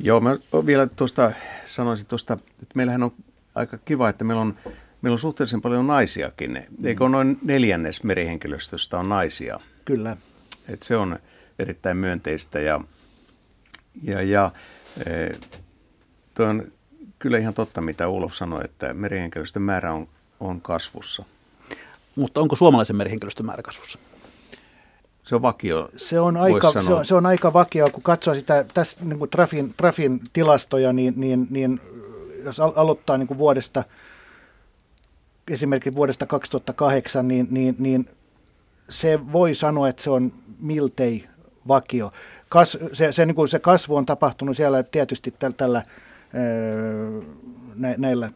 [0.00, 1.32] Joo, mä vielä tuosta
[1.66, 3.12] sanoisin tuosta, että meillähän on
[3.54, 4.56] aika kiva, että meillä on,
[5.02, 6.66] meillä on suhteellisen paljon naisiakin.
[6.84, 9.60] Eikö noin neljännes merihenkilöstöstä on naisia?
[9.84, 10.16] Kyllä.
[10.68, 11.18] Et se on
[11.58, 12.80] erittäin myönteistä ja,
[14.02, 14.50] ja, ja
[15.06, 15.30] e,
[16.34, 16.72] toi on
[17.18, 20.08] kyllä ihan totta, mitä Ulof sanoi, että merihenkilöstön määrä on,
[20.40, 21.24] on kasvussa.
[22.16, 23.98] Mutta onko suomalaisen merihenkilöstön määrä kasvussa?
[25.24, 25.90] Se on vakio.
[25.96, 29.30] Se on aika, se on, se on aika vakio, kun katsoo sitä tässä niin kuin
[29.30, 31.80] Trafin, Trafin tilastoja, niin, niin, niin
[32.44, 33.84] jos aloittaa niin kuin vuodesta,
[35.50, 38.08] esimerkiksi vuodesta 2008, niin, niin, niin
[38.88, 41.24] se voi sanoa, että se on miltei
[41.68, 42.12] vakio.
[42.48, 45.82] Kas, se, se, niin kuin se kasvu on tapahtunut siellä tietysti tällä, tällä
[47.96, 48.30] näillä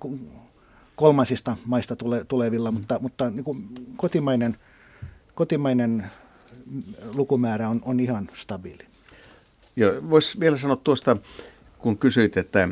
[0.96, 2.74] kolmansista maista tule, tulevilla, mm.
[2.74, 4.57] mutta, mutta niin kuin kotimainen,
[5.35, 6.07] kotimainen
[7.14, 8.85] lukumäärä on, on ihan stabiili.
[10.11, 11.16] Voisi vielä sanoa tuosta,
[11.79, 12.68] kun kysyit, että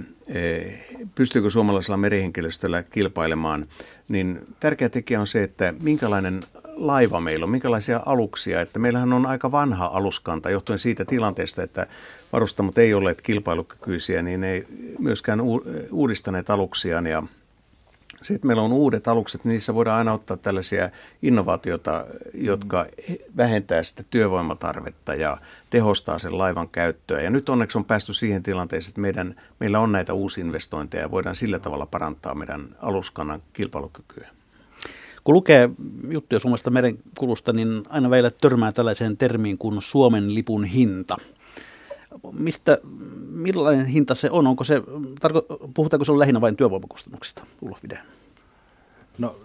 [1.14, 3.66] pystyykö suomalaisella merihenkilöstöllä kilpailemaan,
[4.08, 8.60] niin tärkeä tekijä on se, että minkälainen laiva meillä on, minkälaisia aluksia.
[8.60, 11.86] Että meillähän on aika vanha aluskanta johtuen siitä tilanteesta, että
[12.32, 14.64] varustamot ei olleet kilpailukykyisiä, niin ei
[14.98, 15.40] myöskään
[15.90, 17.22] uudistaneet aluksiaan ja
[18.30, 20.90] että meillä on uudet alukset, niissä voidaan aina ottaa tällaisia
[21.22, 22.86] innovaatioita, jotka
[23.36, 25.36] vähentää sitä työvoimatarvetta ja
[25.70, 27.20] tehostaa sen laivan käyttöä.
[27.20, 31.36] Ja nyt onneksi on päästy siihen tilanteeseen, että meidän, meillä on näitä uusinvestointeja ja voidaan
[31.36, 34.28] sillä tavalla parantaa meidän aluskannan kilpailukykyä.
[35.24, 35.70] Kun lukee
[36.08, 41.16] juttuja Suomesta merenkulusta, niin aina vielä törmää tällaiseen termiin kuin Suomen lipun hinta.
[42.32, 42.78] Mistä,
[43.30, 44.46] millainen hinta se on?
[44.46, 44.82] Onko se,
[45.20, 45.42] tarko,
[45.74, 47.98] puhutaanko se on lähinnä vain työvoimakustannuksista, Ulof Vide?
[49.18, 49.36] No,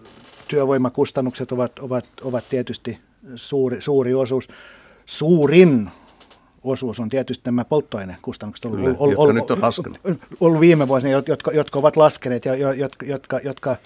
[0.48, 2.98] työvoimakustannukset ovat, ovat, ovat tietysti
[3.34, 4.48] suuri, suuri osuus.
[5.06, 5.90] Suurin
[6.64, 9.98] osuus on tietysti nämä polttoainekustannukset ollut, Kyllä, ollut, ollut, nyt on laskenut.
[10.40, 13.76] ollut viime vuosina, jotka, jotka ovat laskeneet ja jotka, jotka, jotka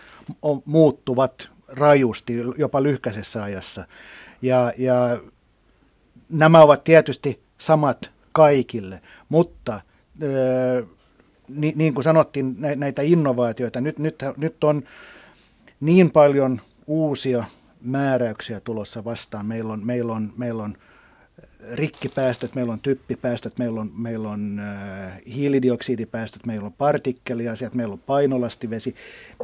[0.42, 3.85] on, muuttuvat rajusti, jopa lyhkäisessä ajassa.
[4.42, 5.20] Ja, ja
[6.28, 9.81] nämä ovat tietysti samat kaikille, mutta
[11.49, 14.83] niin, kuin sanottiin, näitä innovaatioita, nyt, nyt, nyt on
[15.81, 17.45] niin paljon uusia
[17.81, 19.47] määräyksiä tulossa vastaan.
[19.47, 20.77] Meillä on, meillä on, meillä on
[21.73, 24.61] rikkipäästöt, meillä on typpipäästöt, meillä on, meillä on
[25.35, 28.95] hiilidioksidipäästöt, meillä on partikkeliasiat, meillä on painolastivesi,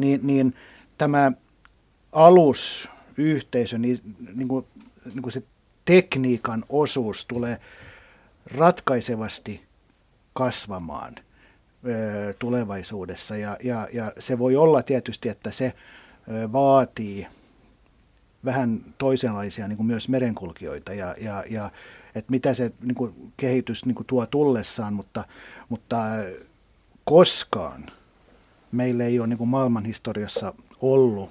[0.00, 0.54] niin, niin
[0.98, 1.32] tämä
[2.12, 3.98] alusyhteisö, niin,
[4.34, 4.66] niin, kuin,
[5.04, 5.42] niin kuin se
[5.84, 7.58] tekniikan osuus tulee
[8.50, 9.62] ratkaisevasti
[10.32, 11.14] kasvamaan
[12.38, 13.36] tulevaisuudessa.
[13.36, 15.72] Ja, ja, ja se voi olla tietysti, että se
[16.52, 17.26] vaatii
[18.44, 21.70] vähän toisenlaisia niin kuin myös merenkulkijoita ja, ja, ja
[22.14, 25.24] että mitä se niin kuin, kehitys niin kuin, tuo tullessaan, mutta,
[25.68, 25.96] mutta
[27.04, 27.86] koskaan
[28.72, 31.30] meillä ei ole niin kuin maailmanhistoriassa ollut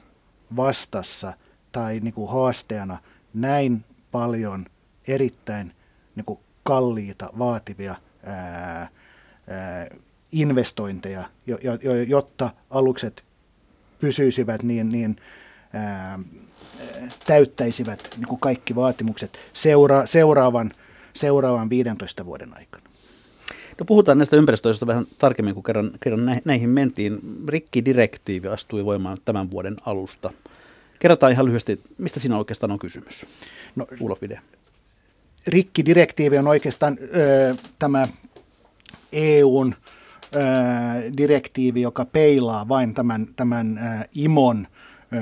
[0.55, 1.33] vastassa
[1.71, 2.97] tai niin kuin haasteena
[3.33, 4.65] näin paljon
[5.07, 5.73] erittäin
[6.15, 8.89] niin kuin kalliita, vaativia ää,
[9.47, 9.87] ää,
[10.31, 13.23] investointeja, jo, jo, jotta alukset
[13.99, 15.15] pysyisivät niin, niin
[15.73, 16.19] ää,
[17.27, 20.71] täyttäisivät niin kuin kaikki vaatimukset seura, seuraavan,
[21.13, 22.83] seuraavan 15 vuoden aikana.
[23.79, 27.19] No puhutaan näistä ympäristöistä vähän tarkemmin, kun kerran, kerran näihin mentiin.
[27.47, 30.31] Rikkidirektiivi astui voimaan tämän vuoden alusta.
[30.99, 33.25] Kerrotaan ihan lyhyesti, mistä siinä oikeastaan on kysymys?
[33.75, 34.41] No, Ulof Vide.
[35.47, 38.05] Rikkidirektiivi on oikeastaan ö, tämä
[39.11, 39.75] EUn
[40.35, 40.39] ö,
[41.17, 45.17] direktiivi, joka peilaa vain tämän, tämän ö, IMON ö,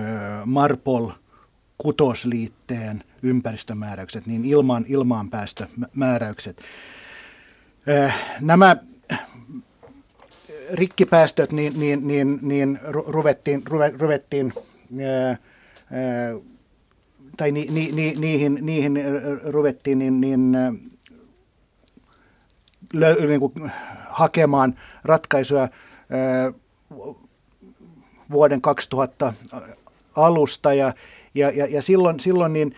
[0.46, 1.10] Marpol
[1.78, 6.62] kutosliitteen ympäristömääräykset, niin ilmaan, ilmaan päästömääräykset.
[8.42, 8.76] Nämä
[10.74, 13.64] rikkipäästöt, niin, niin, niin, niin ruvettiin,
[14.00, 14.54] ruvettiin
[17.38, 19.00] tai ni, ni, ni, niihin, niihin
[19.46, 20.58] ruvettiin niin, niin,
[22.94, 23.72] lö, niin kuin
[24.10, 25.70] hakemaan ratkaisuja
[28.32, 29.34] vuoden 2000
[30.16, 30.94] alusta ja,
[31.36, 32.76] ja, ja, silloin, silloin niin,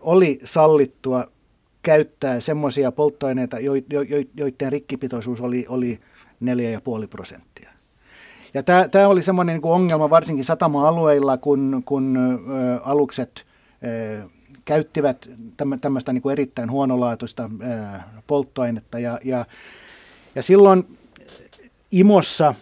[0.00, 1.24] oli sallittua
[1.82, 6.00] käyttää semmoisia polttoaineita, jo, jo, jo, joiden rikkipitoisuus oli, oli
[7.02, 7.70] 4,5 prosenttia.
[8.54, 12.18] Ja tämä oli semmoinen niin ongelma varsinkin satama-alueilla, kun, kun
[12.84, 13.46] alukset
[14.64, 15.30] käyttivät
[15.80, 17.50] tämmöistä niin erittäin huonolaatuista
[18.26, 18.98] polttoainetta.
[18.98, 19.46] Ja, ja,
[20.34, 20.98] ja silloin
[21.92, 22.54] IMOssa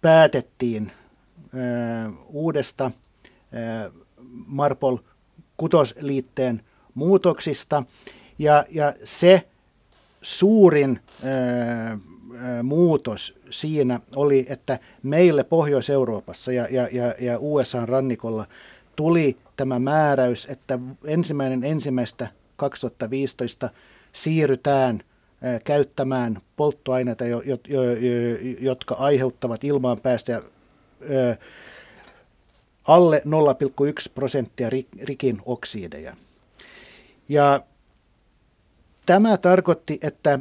[0.00, 0.92] päätettiin
[2.26, 2.90] uudesta
[4.46, 4.96] Marpol
[5.56, 6.62] kutosliitteen
[6.94, 7.82] muutoksista,
[8.38, 9.48] ja, ja se
[10.22, 11.00] suurin
[12.62, 18.46] muutos siinä oli, että meille Pohjois-Euroopassa ja, ja, ja, ja USA-rannikolla
[18.96, 23.70] tuli tämä määräys, että ensimmäinen ensimmäistä 2015
[24.12, 25.02] siirrytään
[25.42, 27.82] ää, käyttämään polttoaineita, jo, jo, jo,
[28.60, 31.36] jotka aiheuttavat ilmaan päästöjä ää,
[32.84, 34.70] alle 0,1 prosenttia
[35.02, 36.16] rikin oksideja.
[37.28, 37.60] Ja
[39.06, 40.38] Tämä tarkoitti, että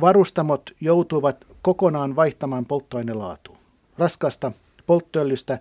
[0.00, 3.56] varustamot joutuivat kokonaan vaihtamaan polttoainelaatua.
[3.98, 4.52] Raskasta
[4.86, 5.58] polttoöljystä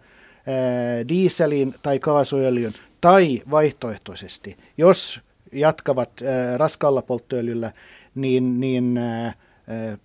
[1.08, 5.22] dieseliin tai kaasuöljyn tai vaihtoehtoisesti, jos
[5.52, 6.12] jatkavat
[6.58, 7.72] raskaalla polttoöljyllä,
[8.16, 9.00] niin, niin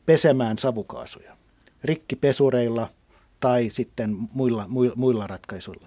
[0.06, 1.36] pesemään savukaasuja
[1.84, 2.88] rikkipesureilla
[3.40, 5.86] tai sitten muilla, muilla, muilla ratkaisuilla.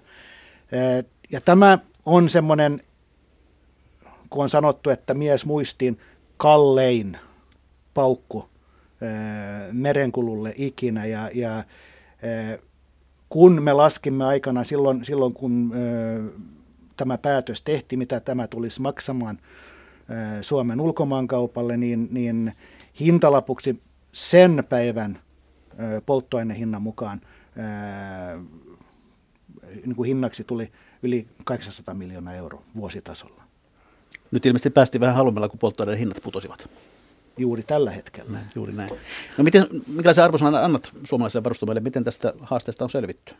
[1.30, 2.78] Ja tämä on semmoinen
[4.30, 6.00] kun on sanottu, että mies muistiin
[6.36, 7.18] kallein
[7.94, 8.50] paukku
[9.72, 11.06] merenkululle ikinä.
[11.06, 11.64] Ja, ja
[13.30, 15.72] kun me laskimme aikana silloin, silloin kun
[16.96, 19.38] tämä päätös tehtiin, mitä tämä tulisi maksamaan
[20.40, 22.52] Suomen ulkomaankaupalle, niin, niin
[23.00, 25.18] hintalapuksi sen päivän
[26.06, 27.20] polttoainehinnan mukaan
[29.86, 30.72] niin kuin hinnaksi tuli
[31.02, 33.42] yli 800 miljoonaa euroa vuositasolla.
[34.30, 36.68] Nyt ilmeisesti päästiin vähän halvemmalla, kun polttoaineen hinnat putosivat.
[37.40, 38.30] Juuri tällä hetkellä.
[38.30, 38.90] Näin, juuri näin.
[39.38, 41.80] No miten, minkälaisen arvosanan annat suomalaisille varustamoille?
[41.80, 43.34] Miten tästä haasteesta on selvitty?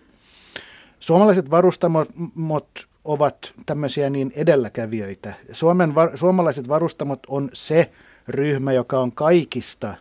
[1.00, 5.34] Suomalaiset varustamot ovat tämmöisiä niin edelläkävijöitä.
[5.52, 7.90] Suomen, suomalaiset varustamot on se
[8.28, 9.94] ryhmä, joka on kaikista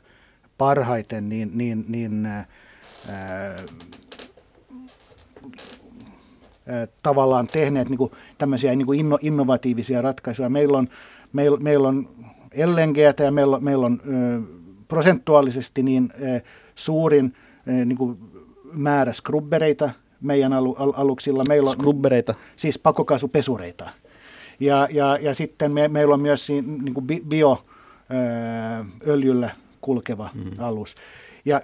[0.57, 2.45] parhaiten niin, niin, niin ää,
[7.03, 10.49] tavallaan tehneet niin kuin tämmöisiä niin kuin inno, innovatiivisia ratkaisuja.
[10.49, 10.87] Meillä on,
[11.33, 12.09] meil, meillä on
[12.65, 14.41] LNG ja meillä, meillä on ö,
[14.87, 16.41] prosentuaalisesti niin ö,
[16.75, 17.33] suurin
[17.67, 18.17] ö, niin kuin
[18.71, 19.89] määrä skrubbereita
[20.21, 21.43] meidän alu, al, aluksilla.
[21.47, 22.35] Meillä on, skrubbereita?
[22.55, 23.89] Siis pakokaasupesureita.
[24.59, 29.49] Ja, ja, ja sitten me, meillä on myös niin kuin bioöljyllä
[29.81, 30.51] kulkeva mm.
[30.59, 30.95] alus.
[31.45, 31.61] Ja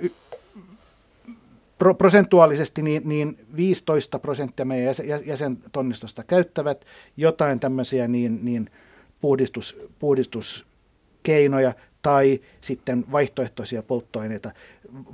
[1.77, 6.85] pro, prosentuaalisesti niin, niin 15 prosenttia meidän jäsentonnistosta käyttävät
[7.17, 8.69] jotain tämmöisiä niin, niin
[9.21, 9.77] puhdistus,
[11.25, 14.51] puhdistuskeinoja tai sitten vaihtoehtoisia polttoaineita.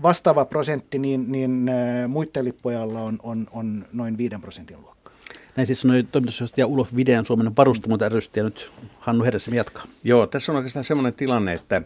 [0.01, 1.72] Vastaava prosentti niin, niin
[2.07, 5.12] muiden lippujen alla on, on, on noin 5 prosentin luokka.
[5.55, 9.88] Näin siis sanoi toimitusjohtaja Ulof Videan Suomen varustamot rystä ja nyt Hannu Herressä jatkaa.
[10.03, 11.82] Joo, tässä on oikeastaan semmoinen tilanne, että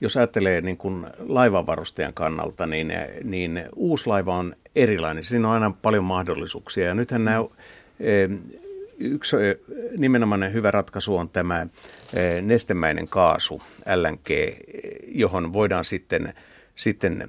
[0.00, 2.92] jos ajattelee niin kuin laivanvarustajan kannalta, niin,
[3.24, 5.24] niin uusi laiva on erilainen.
[5.24, 6.86] Siinä on aina paljon mahdollisuuksia.
[6.86, 7.44] Ja nythän nämä,
[8.00, 8.28] eh,
[9.00, 9.36] yksi
[9.96, 11.66] nimenomainen hyvä ratkaisu on tämä
[12.42, 13.62] nestemäinen kaasu,
[13.96, 14.28] LNG,
[15.08, 16.34] johon voidaan sitten,
[16.74, 17.28] sitten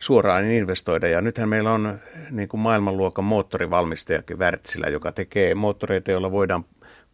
[0.00, 1.08] suoraan investoida.
[1.08, 1.98] Ja nythän meillä on
[2.30, 6.64] niin kuin maailmanluokan moottorivalmistajakin Wärtsilä, joka tekee moottoreita, joilla voidaan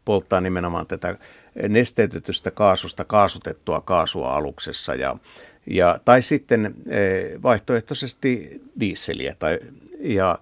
[0.05, 1.16] polttaa nimenomaan tätä
[1.68, 5.16] nesteytetystä kaasusta kaasutettua kaasua aluksessa ja,
[5.66, 6.74] ja, tai sitten
[7.43, 9.35] vaihtoehtoisesti diisseliä.
[9.39, 9.59] Tai,
[10.01, 10.39] ja,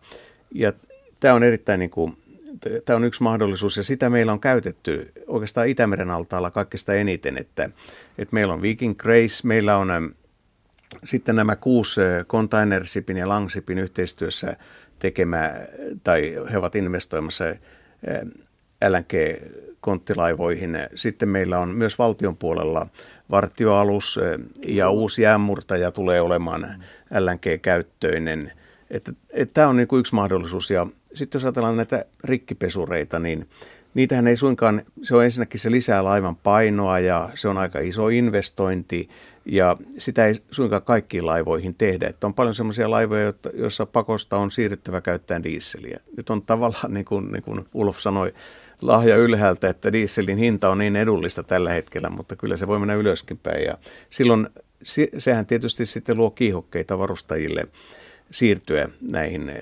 [0.55, 0.73] ja
[1.21, 2.17] tämä on erittäin niin kuin,
[2.85, 7.71] tämä on yksi mahdollisuus ja sitä meillä on käytetty oikeastaan Itämeren altaalla kaikista eniten, että,
[8.19, 10.15] että meillä on Viking Grace, meillä on
[11.05, 14.57] sitten nämä kuusi Container Shipin ja Langshipin yhteistyössä
[14.99, 15.53] tekemä,
[16.05, 17.45] tai he ovat investoimassa
[18.89, 19.13] LNG
[19.81, 20.79] konttilaivoihin.
[20.95, 22.87] Sitten meillä on myös valtion puolella
[23.31, 24.21] vartioalus
[24.67, 26.85] ja uusi jäänmurtaja tulee olemaan
[27.21, 28.53] LNG-käyttöinen.
[28.91, 30.71] Että, että tämä on niin kuin yksi mahdollisuus.
[30.71, 33.49] Ja sitten jos ajatellaan näitä rikkipesureita, niin
[33.95, 38.09] niitähän ei suinkaan, se on ensinnäkin se lisää laivan painoa ja se on aika iso
[38.09, 39.09] investointi
[39.47, 42.07] ja sitä ei suinkaan kaikkiin laivoihin tehdä.
[42.07, 46.01] Että on paljon sellaisia laivoja, joissa pakosta on siirryttävä käyttämään diisseliä.
[46.17, 48.35] Nyt on tavallaan, niin kuin, niin kuin Ulf sanoi,
[48.83, 52.95] lahja ylhäältä, että dieselin hinta on niin edullista tällä hetkellä, mutta kyllä se voi mennä
[52.95, 53.65] ylöskin päin.
[53.65, 53.77] Ja
[54.11, 54.49] silloin
[55.19, 57.67] sehän tietysti sitten luo kiihokkeita varustajille
[58.35, 59.53] siirtyä näihin,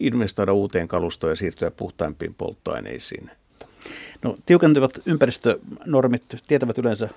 [0.00, 3.30] investoida uuteen kalustoon ja siirtyä puhtaimpiin polttoaineisiin.
[4.22, 7.08] No, tiukentuvat ympäristönormit tietävät yleensä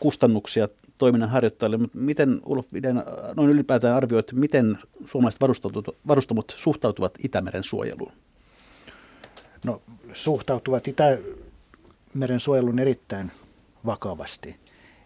[0.00, 0.68] kustannuksia
[0.98, 3.02] toiminnan harjoittajille, mutta miten Ulf Viden
[3.36, 5.40] noin ylipäätään arvioit, miten suomalaiset
[6.08, 8.12] varustamot suhtautuvat Itämeren suojeluun?
[9.64, 13.32] No, suhtautuvat Itämeren suojelun erittäin
[13.86, 14.56] vakavasti.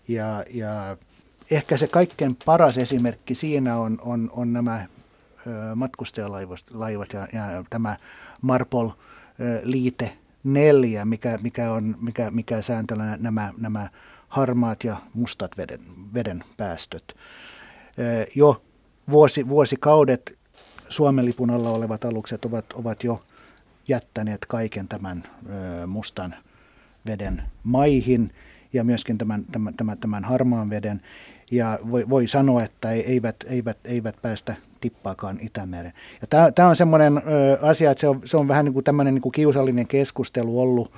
[0.09, 0.97] Ja, ja
[1.51, 4.87] ehkä se kaikkein paras esimerkki siinä on, on, on nämä
[5.75, 7.97] matkustajalaivat ja, ja tämä
[8.43, 10.13] Marpol-liite
[10.45, 13.89] neljä, mikä, mikä, on, mikä, mikä sääntelee nämä, nämä
[14.29, 15.81] harmaat ja mustat veden,
[16.15, 17.17] veden päästöt.
[18.35, 18.63] Jo
[19.11, 20.39] vuosi, vuosikaudet
[20.89, 23.23] Suomen lipun alla olevat alukset ovat, ovat jo
[23.89, 25.23] jättäneet kaiken tämän
[25.87, 26.35] mustan
[27.07, 28.33] veden maihin
[28.73, 31.03] ja myöskin tämän, tämän, tämän, tämän harmaan veden.
[31.51, 34.57] Ja voi, voi sanoa, että eivät, eivät, eivät päästä
[34.91, 35.93] tippaakaan Itämeren.
[36.21, 37.23] Ja tämä on semmoinen
[37.63, 40.93] asia, että se on, se on vähän niin kuin tämmöinen niin kuin kiusallinen keskustelu ollut,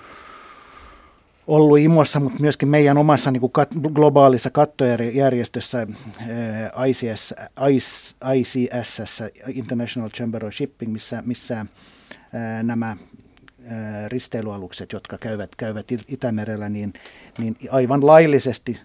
[1.47, 5.87] ollut IMOssa, mutta myöskin meidän omassa niin kuin kat, globaalissa kattojärjestössä
[6.87, 7.35] ICS,
[8.35, 9.23] ICS,
[9.55, 11.67] International Chamber of Shipping, missä, missä
[12.63, 12.97] nämä
[14.09, 16.93] risteilyalukset, jotka käyvät, käyvät Itämerellä, niin,
[17.39, 18.81] niin aivan laillisesti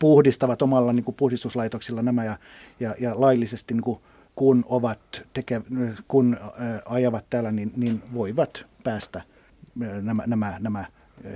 [0.00, 2.36] puhdistavat omalla niin kuin puhdistuslaitoksilla nämä ja,
[2.80, 4.00] ja, ja laillisesti niin kuin,
[4.34, 5.60] kun, ovat teke,
[6.08, 6.38] kun
[6.84, 9.22] ajavat täällä, niin, niin voivat päästä
[10.02, 10.84] nämä, nämä, nämä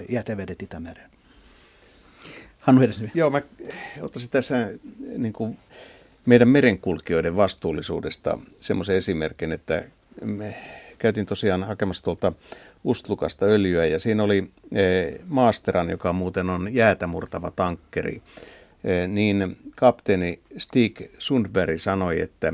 [0.08, 1.10] jätevedet Itämereen.
[2.60, 3.10] Hannu Hersnivi.
[3.14, 3.42] Joo, mä
[4.00, 4.70] ottaisin tässä
[5.18, 5.58] niin kuin
[6.26, 9.84] meidän merenkulkijoiden vastuullisuudesta semmoisen esimerkin, että
[10.24, 10.54] me
[10.98, 12.32] käytiin tosiaan hakemassa tuolta
[12.84, 18.22] Ustlukasta öljyä ja siinä oli eh, Maasteran, joka muuten on jäätä murtava tankkeri,
[19.08, 22.52] niin kapteeni Stig Sundberg sanoi, että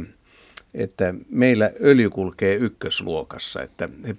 [0.75, 4.17] että meillä öljy kulkee ykkösluokassa, että he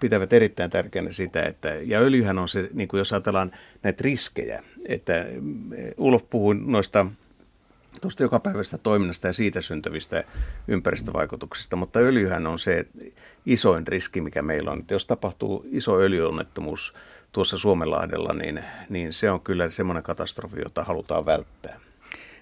[0.00, 3.52] pitävät erittäin tärkeänä sitä, että, ja öljyhän on se, niin kuin jos ajatellaan
[3.82, 5.26] näitä riskejä, että
[5.96, 7.06] Ulof puhui noista
[8.00, 10.24] tuosta jokapäiväisestä toiminnasta ja siitä syntyvistä
[10.68, 12.86] ympäristövaikutuksista, mutta öljyhän on se
[13.46, 14.78] isoin riski, mikä meillä on.
[14.78, 16.92] Että jos tapahtuu iso öljyonnettomuus
[17.32, 21.80] tuossa Suomenlahdella, niin, niin se on kyllä semmoinen katastrofi, jota halutaan välttää.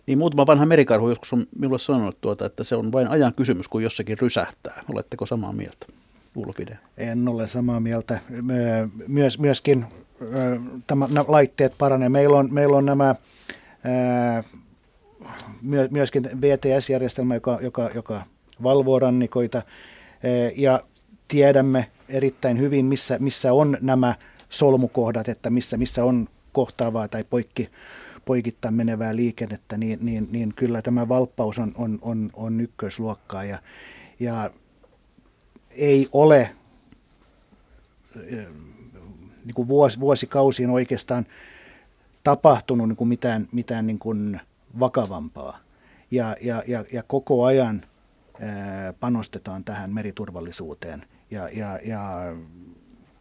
[0.07, 3.69] Niin muutama vanha merikarhu joskus on minulle sanonut, tuota, että se on vain ajan kysymys,
[3.69, 4.83] kun jossakin rysähtää.
[4.93, 5.87] Oletteko samaa mieltä?
[6.37, 6.79] Ulfide.
[6.97, 8.21] En ole samaa mieltä.
[9.09, 9.87] Myös, myöskin
[10.87, 12.09] tämä, laitteet paranee.
[12.09, 13.15] Meillä on, meillä on nämä
[15.91, 18.23] myöskin VTS-järjestelmä, joka, joka, joka
[18.63, 19.63] valvoo rannikoita
[20.57, 20.81] ja
[21.33, 24.15] tiedämme erittäin hyvin, missä, missä on nämä
[24.49, 27.71] solmukohdat, että missä, missä on kohtaavaa tai poikki,
[28.25, 33.59] poikittain menevää liikennettä, niin, niin, niin kyllä tämä valppaus on, on, on, on ykkösluokkaa ja,
[34.21, 34.51] ja
[35.71, 36.51] ei ole
[39.45, 41.27] niin kuin vuos, vuosikausiin oikeastaan
[42.25, 44.41] tapahtunut niin kuin mitään, mitään niin kuin
[44.81, 45.59] vakavampaa.
[46.11, 47.83] Ja, ja, ja, ja koko ajan
[48.41, 51.07] ää, panostetaan tähän meriturvallisuuteen.
[51.33, 52.35] Ja, ja, ja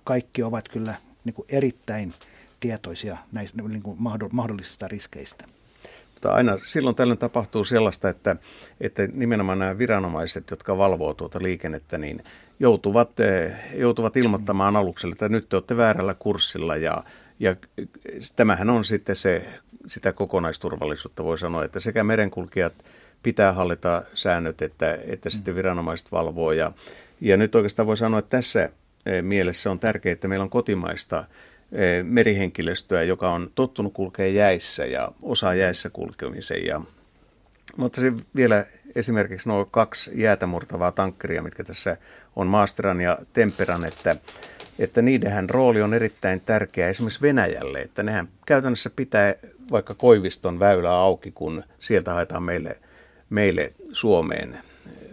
[0.03, 2.13] kaikki ovat kyllä niin kuin erittäin
[2.59, 3.97] tietoisia näistä niin kuin
[4.31, 5.45] mahdollisista riskeistä.
[6.13, 8.35] Mutta aina silloin tällöin tapahtuu sellaista, että,
[8.81, 12.23] että nimenomaan nämä viranomaiset, jotka valvoo tuota liikennettä, niin
[12.59, 17.03] joutuvat, eh, joutuvat ilmoittamaan alukselle, että nyt te olette väärällä kurssilla ja,
[17.39, 17.55] ja
[18.35, 22.73] tämähän on sitten se, sitä kokonaisturvallisuutta voi sanoa, että sekä merenkulkijat
[23.23, 26.51] pitää hallita säännöt, että, että sitten viranomaiset valvoo.
[26.51, 26.71] Ja,
[27.21, 28.69] ja nyt oikeastaan voi sanoa, että tässä
[29.05, 31.23] eh, mielessä on tärkeää, että meillä on kotimaista
[31.71, 36.65] Eh, merihenkilöstöä, joka on tottunut kulkea jäissä ja osaa jäissä kulkemisen.
[36.65, 36.81] Ja,
[37.77, 38.65] mutta se vielä
[38.95, 41.97] esimerkiksi nuo kaksi jäätä murtavaa tankkeria, mitkä tässä
[42.35, 44.15] on Maasteran ja Temperan, että,
[44.79, 49.33] että niidenhän rooli on erittäin tärkeä esimerkiksi Venäjälle, että nehän käytännössä pitää
[49.71, 52.79] vaikka Koiviston väylä auki, kun sieltä haetaan meille,
[53.29, 54.57] meille Suomeen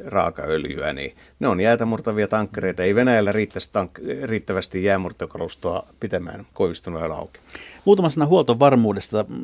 [0.06, 2.82] raakaöljyä, niin ne on jäätä murtavia tankkereita.
[2.82, 7.40] Ei Venäjällä riittäisi tank- riittävästi jäämurtokalustoa pitämään Koiviston auki.
[7.84, 9.24] Muutama sana huoltovarmuudesta.
[9.28, 9.36] Mm,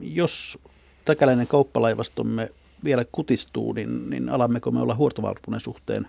[0.00, 0.58] jos
[1.04, 2.50] täkäläinen kauppalaivastomme
[2.84, 6.06] vielä kutistuu, niin, niin alammeko me olla huoltovarmuuden suhteen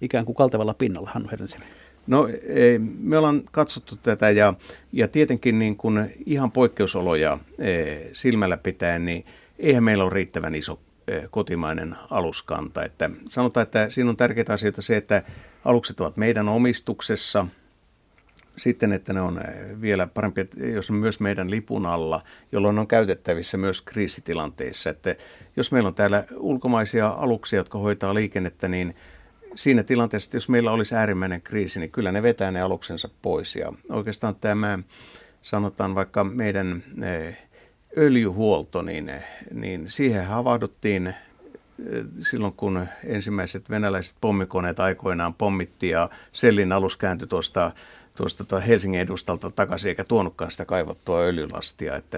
[0.00, 1.64] ikään kuin kaltevalla pinnalla, Hannu Herensimi?
[2.06, 4.54] No ei, me ollaan katsottu tätä ja,
[4.92, 9.24] ja tietenkin niin kuin ihan poikkeusoloja e, silmällä pitäen, niin
[9.58, 10.93] eihän meillä ole riittävän iso Eh,
[11.30, 12.84] kotimainen aluskanta.
[12.84, 15.22] Että sanotaan, että siinä on tärkeitä asioita se, että
[15.64, 17.46] alukset ovat meidän omistuksessa,
[18.56, 19.40] sitten, että ne on
[19.80, 24.90] vielä parempi, jos on myös meidän lipun alla, jolloin on käytettävissä myös kriisitilanteissa.
[24.90, 25.16] Että
[25.56, 28.94] jos meillä on täällä ulkomaisia aluksia, jotka hoitaa liikennettä, niin
[29.54, 33.56] siinä tilanteessa, että jos meillä olisi äärimmäinen kriisi, niin kyllä ne vetää ne aluksensa pois.
[33.56, 34.78] Ja oikeastaan tämä,
[35.42, 37.38] sanotaan vaikka meidän eh,
[37.96, 39.12] öljyhuolto, niin,
[39.54, 41.14] niin siihen havahduttiin eh,
[42.30, 47.72] silloin, kun ensimmäiset venäläiset pommikoneet aikoinaan pommitti ja Sellin alus kääntyi tuosta,
[48.16, 51.96] tuosta tuo Helsingin edustalta takaisin eikä tuonutkaan sitä kaivottua öljylastia.
[51.96, 52.16] Että,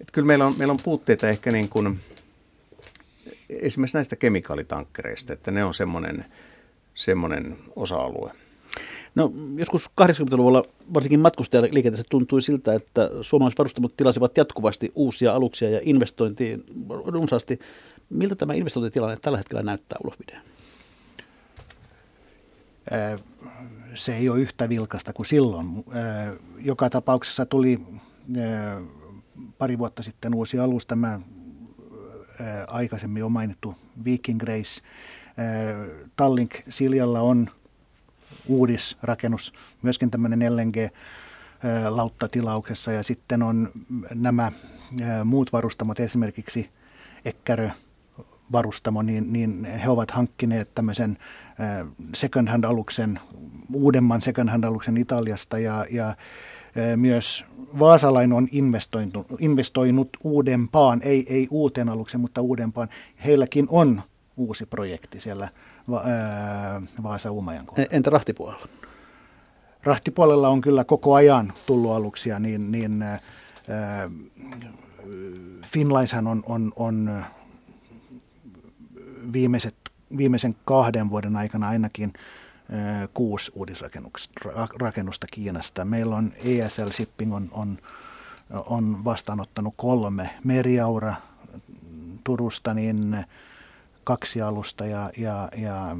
[0.00, 2.00] että kyllä meillä on, meillä on puutteita ehkä niin kuin,
[3.48, 6.24] esimerkiksi näistä kemikaalitankkereista, että ne on semmoinen,
[6.94, 8.32] semmoinen osa-alue.
[9.14, 10.62] No joskus 80-luvulla
[10.94, 17.58] varsinkin matkustajaliikenteessä tuntui siltä, että suomalaiset varustamot tilasivat jatkuvasti uusia aluksia ja investointiin runsaasti.
[18.10, 20.40] Miltä tämä investointitilanne tällä hetkellä näyttää Ulofvidea?
[23.94, 25.84] Se ei ole yhtä vilkasta kuin silloin.
[26.58, 27.80] Joka tapauksessa tuli
[29.58, 31.20] pari vuotta sitten uusi alus, tämä
[32.66, 34.82] aikaisemmin jo mainittu Viking Grace.
[36.16, 37.50] Tallink Siljalla on
[38.46, 39.52] uudisrakennus,
[39.82, 40.76] myöskin tämmöinen LNG
[41.88, 43.70] lauttatilauksessa ja sitten on
[44.14, 44.52] nämä
[45.24, 46.70] muut varustamot, esimerkiksi
[47.24, 47.70] Ekkärö
[48.52, 51.18] varustamo, niin, niin he ovat hankkineet tämmöisen
[52.14, 53.20] second hand aluksen,
[53.72, 56.16] uudemman second hand aluksen Italiasta ja, ja
[56.96, 57.44] myös
[57.78, 62.88] Vaasalain on investoinut, investoinut uudempaan, ei, ei uuteen aluksen, mutta uudempaan.
[63.24, 64.02] Heilläkin on
[64.36, 65.48] uusi projekti siellä
[65.90, 66.04] Va-
[67.02, 67.88] Vaasa-Uumajan kohdalla.
[67.90, 68.68] Entä rahtipuolella?
[69.82, 73.20] Rahtipuolella on kyllä koko ajan tullut aluksia, niin, niin ää,
[75.66, 77.24] Finlineshan on, on, on
[79.32, 79.74] viimeiset,
[80.16, 82.12] viimeisen kahden vuoden aikana ainakin
[83.14, 85.84] kuusi uudisrakennusta Kiinasta.
[85.84, 87.78] Meillä on ESL Shipping on, on,
[88.66, 91.14] on vastaanottanut kolme meriaura
[92.24, 93.24] Turusta, niin
[94.04, 95.96] kaksi alusta ja, ja, ja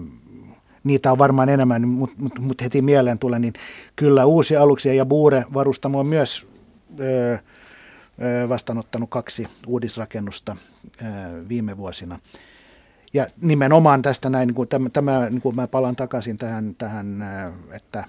[0.85, 3.53] niitä on varmaan enemmän, mutta mut, mut heti mieleen tulee, niin
[3.97, 6.47] kyllä uusia aluksia ja Buure varustamo on myös
[7.01, 7.39] ö, ö,
[8.49, 10.57] vastaanottanut kaksi uudisrakennusta
[11.03, 11.05] ö,
[11.49, 12.19] viime vuosina.
[13.15, 17.25] Ja nimenomaan tästä näin, niin kuin tämä, tämä niin kuin mä palaan takaisin tähän, tähän,
[17.73, 18.05] että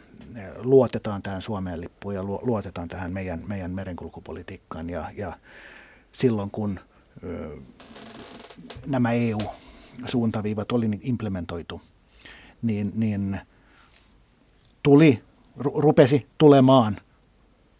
[0.57, 5.33] luotetaan tähän Suomeen lippuun ja luotetaan tähän meidän, meidän merenkulkupolitiikkaan ja, ja
[6.11, 6.79] silloin kun
[7.23, 7.57] ö,
[8.85, 9.11] nämä
[10.01, 11.81] EU-suuntaviivat oli implementoitu,
[12.61, 13.39] niin, niin
[14.83, 15.23] tuli,
[15.57, 16.97] rupesi tulemaan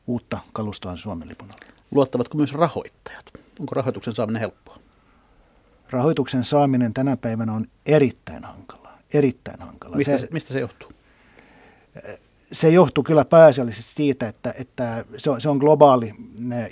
[0.07, 1.73] uutta kalustoa Suomen lipun alle.
[1.91, 3.25] Luottavatko myös rahoittajat?
[3.59, 4.79] Onko rahoituksen saaminen helppoa?
[5.89, 8.97] Rahoituksen saaminen tänä päivänä on erittäin hankalaa.
[9.13, 9.97] Erittäin hankalaa.
[9.97, 10.89] Mistä se, mistä se johtuu?
[12.51, 16.13] Se johtuu kyllä pääasiallisesti siitä, että, että se, on, se on globaali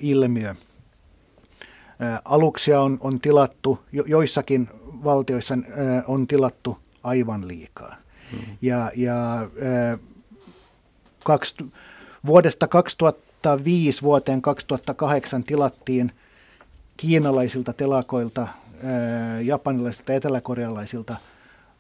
[0.01, 0.55] ilmiö.
[2.25, 4.69] Aluksia on, on tilattu, jo, joissakin
[5.04, 5.58] valtioissa
[6.08, 7.95] on tilattu aivan liikaa.
[8.32, 8.58] Hmm.
[8.62, 9.49] Ja, ja
[11.24, 11.56] kaksi,
[12.26, 16.12] vuodesta 2005 vuoteen 2008 tilattiin
[16.97, 18.47] kiinalaisilta telakoilta,
[19.43, 21.16] japanilaisilta ja eteläkorealaisilta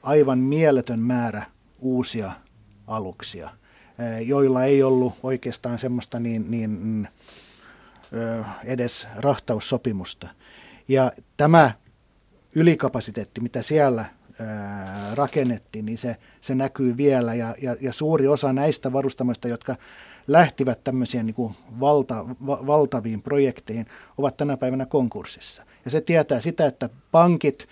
[0.03, 1.45] aivan mieletön määrä
[1.79, 2.31] uusia
[2.87, 3.49] aluksia,
[4.25, 7.07] joilla ei ollut oikeastaan semmoista niin, niin
[8.63, 10.27] edes rahtaussopimusta.
[10.87, 11.71] Ja tämä
[12.55, 14.05] ylikapasiteetti, mitä siellä
[15.13, 17.33] rakennettiin, niin se, se näkyy vielä.
[17.33, 19.75] Ja, ja, ja suuri osa näistä varustamoista, jotka
[20.27, 23.85] lähtivät tämmöisiin niin kuin valta, va, valtaviin projekteihin,
[24.17, 25.63] ovat tänä päivänä konkurssissa.
[25.85, 27.67] Ja se tietää sitä, että pankit,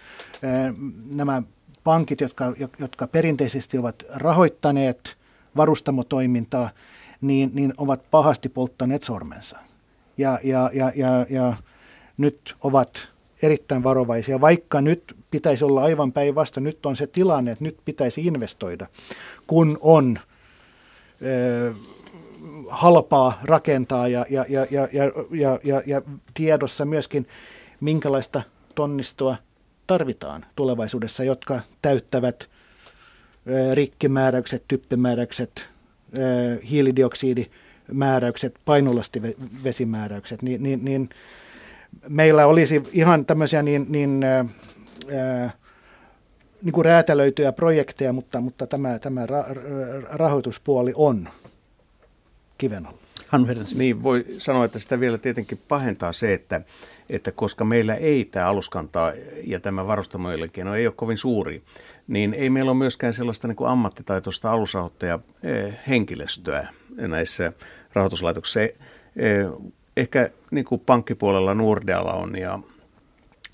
[1.16, 1.44] nämä
[1.84, 5.18] pankit, jotka, jotka perinteisesti ovat rahoittaneet
[5.56, 6.70] varustamotoimintaa,
[7.22, 9.60] niin, niin ovat pahasti polttaneet sormensa.
[10.18, 11.54] Ja, ja, ja, ja, ja
[12.18, 13.10] nyt ovat
[13.42, 16.64] erittäin varovaisia, vaikka nyt pitäisi olla aivan päinvastoin.
[16.64, 18.88] Nyt on se tilanne, että nyt pitäisi investoida,
[19.48, 20.20] kun on
[21.22, 21.74] ö,
[22.70, 24.88] halpaa rakentaa ja, ja, ja, ja,
[25.32, 26.02] ja, ja, ja
[26.34, 27.28] tiedossa myöskin,
[27.80, 28.42] minkälaista
[28.76, 29.36] tonnistoa
[29.88, 32.50] tarvitaan tulevaisuudessa, jotka täyttävät
[33.48, 35.70] ö, rikkimääräykset, typpimääräykset,
[36.18, 36.22] ö,
[36.70, 41.10] hiilidioksidimääräykset, painolastivesimäärääkset, niin, niin, niin
[42.10, 44.46] meillä olisi ihan tämmöisiä niin, niin, ää,
[46.64, 49.46] niin kuin räätälöityjä projekteja, mutta, mutta tämä, tämä ra,
[50.12, 51.30] rahoituspuoli on
[52.58, 53.00] kiven alla.
[53.76, 56.62] Niin, voi sanoa, että sitä vielä tietenkin pahentaa se, että,
[57.10, 59.14] että koska meillä ei tämä aluskantaa
[59.44, 61.64] ja tämä varustamoelinkeino ei ole kovin suuri,
[62.08, 65.20] niin ei meillä ole myöskään sellaista niin kuin ammattitaitoista alusrahoittaja
[65.88, 66.68] henkilöstöä
[66.98, 67.54] näissä
[67.94, 68.60] rahoituslaitoksissa
[70.00, 72.60] ehkä niin kuin pankkipuolella Nordealla on ja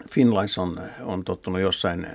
[0.09, 2.11] Finlines on, on tottunut jossain eh,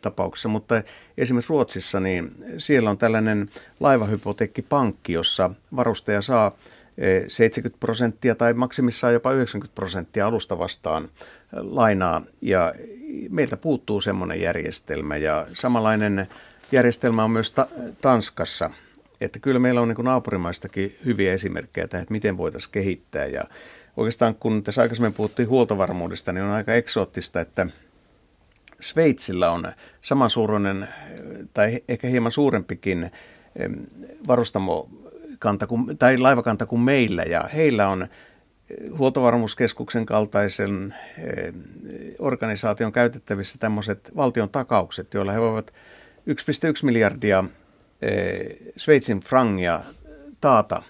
[0.00, 0.82] tapauksessa, mutta
[1.18, 3.50] esimerkiksi Ruotsissa, niin siellä on tällainen
[3.80, 6.52] laivahypoteekkipankki, jossa varustaja saa
[7.28, 11.10] 70 eh, prosenttia tai maksimissaan jopa 90 prosenttia alusta vastaan eh,
[11.52, 12.22] lainaa.
[12.42, 12.74] Ja
[13.30, 16.26] meiltä puuttuu semmoinen järjestelmä ja samanlainen
[16.72, 17.68] järjestelmä on myös ta-
[18.00, 18.70] Tanskassa–
[19.20, 23.26] että kyllä meillä on niin naapurimaistakin hyviä esimerkkejä tähän, että miten voitaisiin kehittää.
[23.26, 23.42] Ja
[23.96, 27.66] oikeastaan kun tässä aikaisemmin puhuttiin huoltovarmuudesta, niin on aika eksoottista, että
[28.80, 30.88] Sveitsillä on samansuuruinen
[31.54, 33.10] tai ehkä hieman suurempikin
[34.26, 38.06] varustamokanta kuin, tai laivakanta kuin meillä ja heillä on
[38.98, 40.94] huoltovarmuuskeskuksen kaltaisen
[42.18, 45.74] organisaation käytettävissä tämmöiset valtion takaukset, joilla he voivat 1,1
[46.82, 47.44] miljardia
[48.76, 49.80] Sveitsin frangia
[50.40, 50.82] taata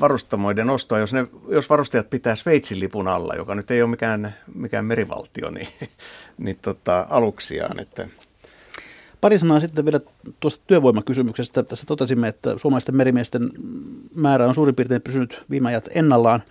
[0.00, 4.34] varustamoiden ostoa, jos, ne, jos varustajat pitää Sveitsin lipun alla, joka nyt ei ole mikään,
[4.54, 5.68] mikään merivaltio, niin,
[6.38, 7.80] niin tota, aluksiaan.
[7.80, 8.08] Että.
[9.20, 10.00] Pari sanaa sitten vielä
[10.40, 11.62] tuosta työvoimakysymyksestä.
[11.62, 13.50] Tässä totesimme, että suomalaisten merimiesten
[14.14, 16.42] määrä on suurin piirtein pysynyt viime ajat ennallaan.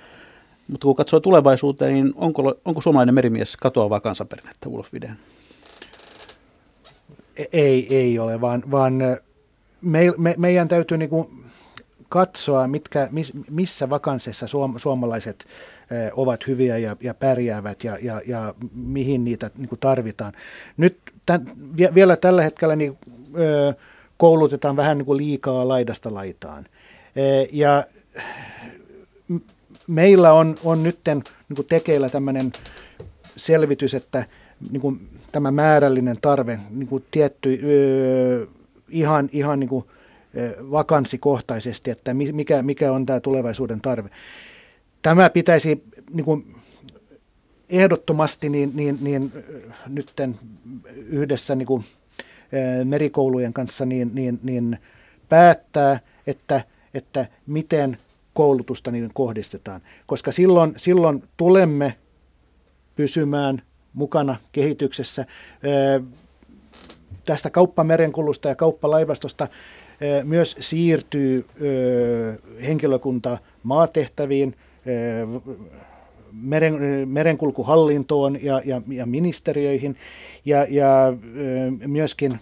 [0.68, 5.18] Mutta kun katsoo tulevaisuuteen, niin onko, onko suomalainen merimies katoavaa kansanperinnettä, Ulf Videen?
[7.54, 8.94] Ei, ei ole, vaan, vaan
[9.86, 11.28] me, me, meidän täytyy niin kuin
[12.10, 15.46] katsoa, mitkä, miss, missä vakansseissa suom, suomalaiset
[16.14, 20.34] ovat hyviä ja, ja pärjäävät ja, ja, ja mihin niitä niin kuin tarvitaan.
[20.78, 21.52] Nyt tämän,
[21.96, 22.98] vielä tällä hetkellä niin,
[24.18, 26.66] koulutetaan vähän niin kuin liikaa laidasta laitaan.
[27.16, 27.84] E, ja
[29.88, 32.52] meillä on, on nyt niin tekeillä tämmöinen
[33.38, 34.26] selvitys, että
[34.72, 37.60] niin kuin tämä määrällinen tarve, niin kuin tietty,
[38.90, 39.86] ihan, ihan niin kuin,
[40.72, 44.10] vakanssikohtaisesti, että mikä, mikä on tämä tulevaisuuden tarve.
[45.02, 45.84] Tämä pitäisi
[46.14, 46.56] niin kuin,
[47.70, 49.32] ehdottomasti niin, niin, niin
[49.88, 50.40] nytten
[50.96, 51.84] yhdessä niin kuin,
[52.84, 54.78] merikoulujen kanssa niin, niin, niin
[55.30, 56.62] päättää, että,
[56.94, 57.98] että miten
[58.34, 61.96] koulutusta niin kohdistetaan, koska silloin, silloin tulemme
[62.96, 63.62] pysymään
[63.94, 65.26] mukana kehityksessä.
[67.26, 69.48] Tästä kauppamerenkulusta ja kauppalaivastosta
[70.24, 71.46] myös siirtyy
[72.68, 74.56] henkilökunta maatehtäviin,
[76.32, 79.98] meren, merenkulkuhallintoon ja, ja, ja ministeriöihin
[80.46, 81.14] ja, ja
[81.88, 82.40] myöskin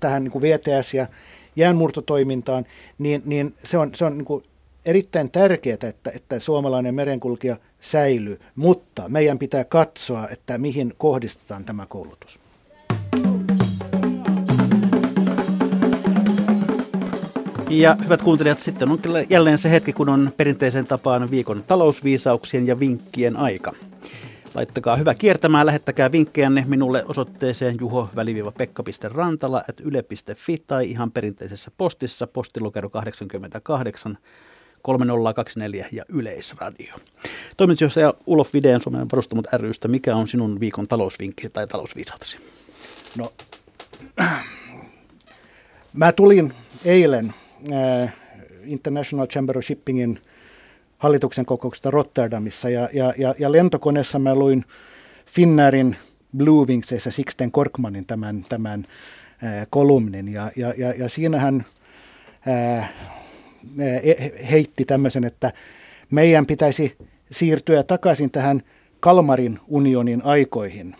[0.00, 1.06] tähän niin kuin VTS- ja
[1.56, 2.66] jäänmurtotoimintaan,
[2.98, 4.44] niin, niin se on, se on niin kuin
[4.86, 11.86] erittäin tärkeää, että, että suomalainen merenkulkija säilyy, mutta meidän pitää katsoa, että mihin kohdistetaan tämä
[11.86, 12.40] koulutus.
[17.70, 22.66] Ja hyvät kuuntelijat, sitten on kyllä jälleen se hetki, kun on perinteisen tapaan viikon talousviisauksien
[22.66, 23.72] ja vinkkien aika.
[24.54, 32.90] Laittakaa hyvä kiertämään, lähettäkää vinkkejänne minulle osoitteeseen juho-pekka.rantala at yle.fi tai ihan perinteisessä postissa postilukero
[32.90, 34.18] 88
[34.82, 36.94] 3024 ja Yleisradio.
[37.56, 42.36] Toimitusjohtaja Ulof Videen Suomen varustamot rystä, mikä on sinun viikon talousvinkki tai talousviisautasi?
[43.18, 43.32] No,
[45.92, 46.52] mä tulin
[46.84, 47.34] eilen
[48.64, 50.18] International Chamber of Shippingin
[50.98, 52.70] hallituksen kokouksesta Rotterdamissa.
[52.70, 54.64] Ja, ja, ja, ja lentokoneessa mä luin
[55.26, 55.96] Finnairin
[56.36, 58.86] Blue Wingsissä Sixten Korkmanin tämän, tämän
[59.44, 60.28] äh, kolumnin.
[60.28, 61.64] Ja, ja, ja, ja siinähän
[62.48, 62.90] äh,
[64.50, 65.52] heitti tämmöisen, että
[66.10, 66.96] meidän pitäisi
[67.30, 68.62] siirtyä takaisin tähän
[69.00, 70.94] Kalmarin unionin aikoihin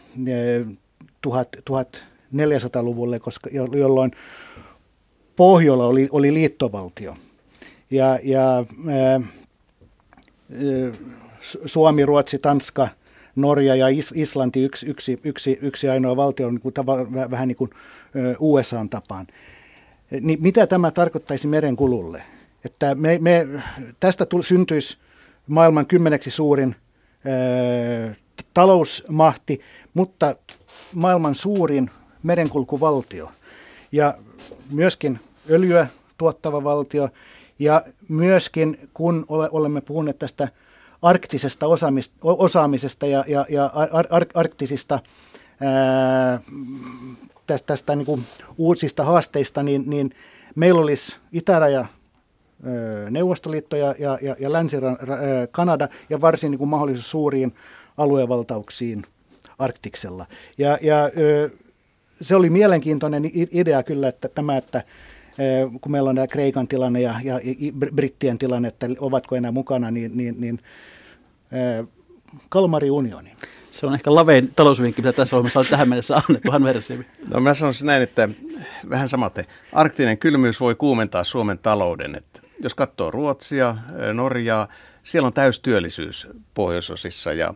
[1.27, 4.13] 1400-luvulle, koska, jolloin
[5.41, 7.17] Pohjola oli, oli liittovaltio.
[7.91, 8.65] Ja, ja
[11.67, 12.89] Suomi, Ruotsi, Tanska,
[13.37, 16.97] Norja ja Islanti yksi, yksi, yksi, yksi ainoa valtio niin kuin tava,
[17.31, 17.71] vähän niin kuin
[18.39, 19.27] USAn tapaan.
[20.21, 22.23] Niin mitä tämä tarkoittaisi merenkululle?
[22.65, 23.47] Että me, me,
[24.01, 24.99] tästä tuli, syntyisi
[25.47, 26.77] maailman kymmeneksi suurin
[27.25, 28.15] ää,
[28.55, 29.61] talousmahti,
[29.95, 30.37] mutta
[30.95, 31.91] maailman suurin
[32.23, 33.31] merenkulkuvaltio.
[33.93, 34.19] Ja
[34.73, 35.21] myöskin
[35.51, 35.87] öljyä
[36.19, 37.09] tuottava valtio.
[37.59, 40.49] Ja myöskin kun olemme puhuneet tästä
[41.03, 41.67] arktisesta
[42.23, 44.99] osaamisesta ja, ja, ja ar, ar, arktisista
[45.61, 46.41] ää,
[47.47, 48.25] tästä, tästä niin kuin
[48.59, 50.11] uusista haasteista, niin, niin
[50.55, 51.87] meillä olisi itäraja
[53.11, 57.55] Neuvostoliitto ja, ja, ja, ja Länsi-Kanada ja varsin niin kuin mahdollisuus suuriin
[57.97, 59.05] aluevaltauksiin
[59.59, 60.27] Arktiksella.
[60.59, 61.11] Ja, ja
[62.23, 64.85] se oli mielenkiintoinen idea kyllä, että tämä, että
[65.81, 67.41] kun meillä on tämä Kreikan tilanne ja, ja
[67.95, 70.59] Brittien tilanne, että ovatko enää mukana, niin, niin, niin
[72.49, 73.33] Kalmari unioni.
[73.71, 76.53] Se on ehkä lavein talousvinkki, mitä tässä ohjelmassa on tähän mennessä annettu.
[76.53, 76.63] Hän
[77.29, 78.29] No mä sanoisin näin, että
[78.91, 79.45] vähän samaten.
[79.73, 82.15] Arktinen kylmyys voi kuumentaa Suomen talouden.
[82.15, 83.77] Että jos katsoo Ruotsia,
[84.13, 84.69] Norjaa,
[85.05, 87.55] siellä on täystyöllisyys pohjoisosissa ja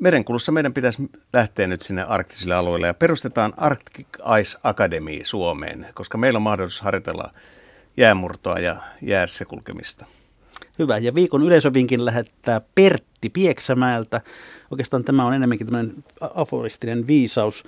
[0.00, 4.06] merenkulussa meidän pitäisi lähteä nyt sinne arktisille alueille ja perustetaan Arctic
[4.40, 7.30] Ice Academy Suomeen, koska meillä on mahdollisuus harjoitella
[7.96, 10.06] jäämurtoa ja jäässä kulkemista.
[10.78, 10.98] Hyvä.
[10.98, 14.20] Ja viikon yleisövinkin lähettää Pertti Pieksämäeltä.
[14.70, 17.64] Oikeastaan tämä on enemmänkin tämmöinen aforistinen viisaus.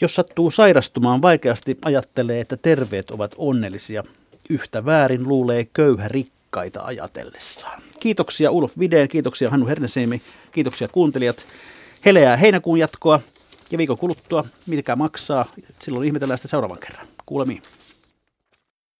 [0.00, 4.02] Jos sattuu sairastumaan, vaikeasti ajattelee, että terveet ovat onnellisia.
[4.50, 6.08] Yhtä väärin luulee köyhä
[6.54, 7.82] rikkaita ajatellessaan.
[8.00, 11.46] Kiitoksia Ulf Videen, kiitoksia Hannu Hernesemi, kiitoksia kuuntelijat.
[12.04, 13.20] Heleää heinäkuun jatkoa
[13.70, 15.44] ja viikon kuluttua, mikä maksaa.
[15.80, 17.06] Silloin ihmetellään sitä seuraavan kerran.
[17.26, 17.62] Kuulemiin.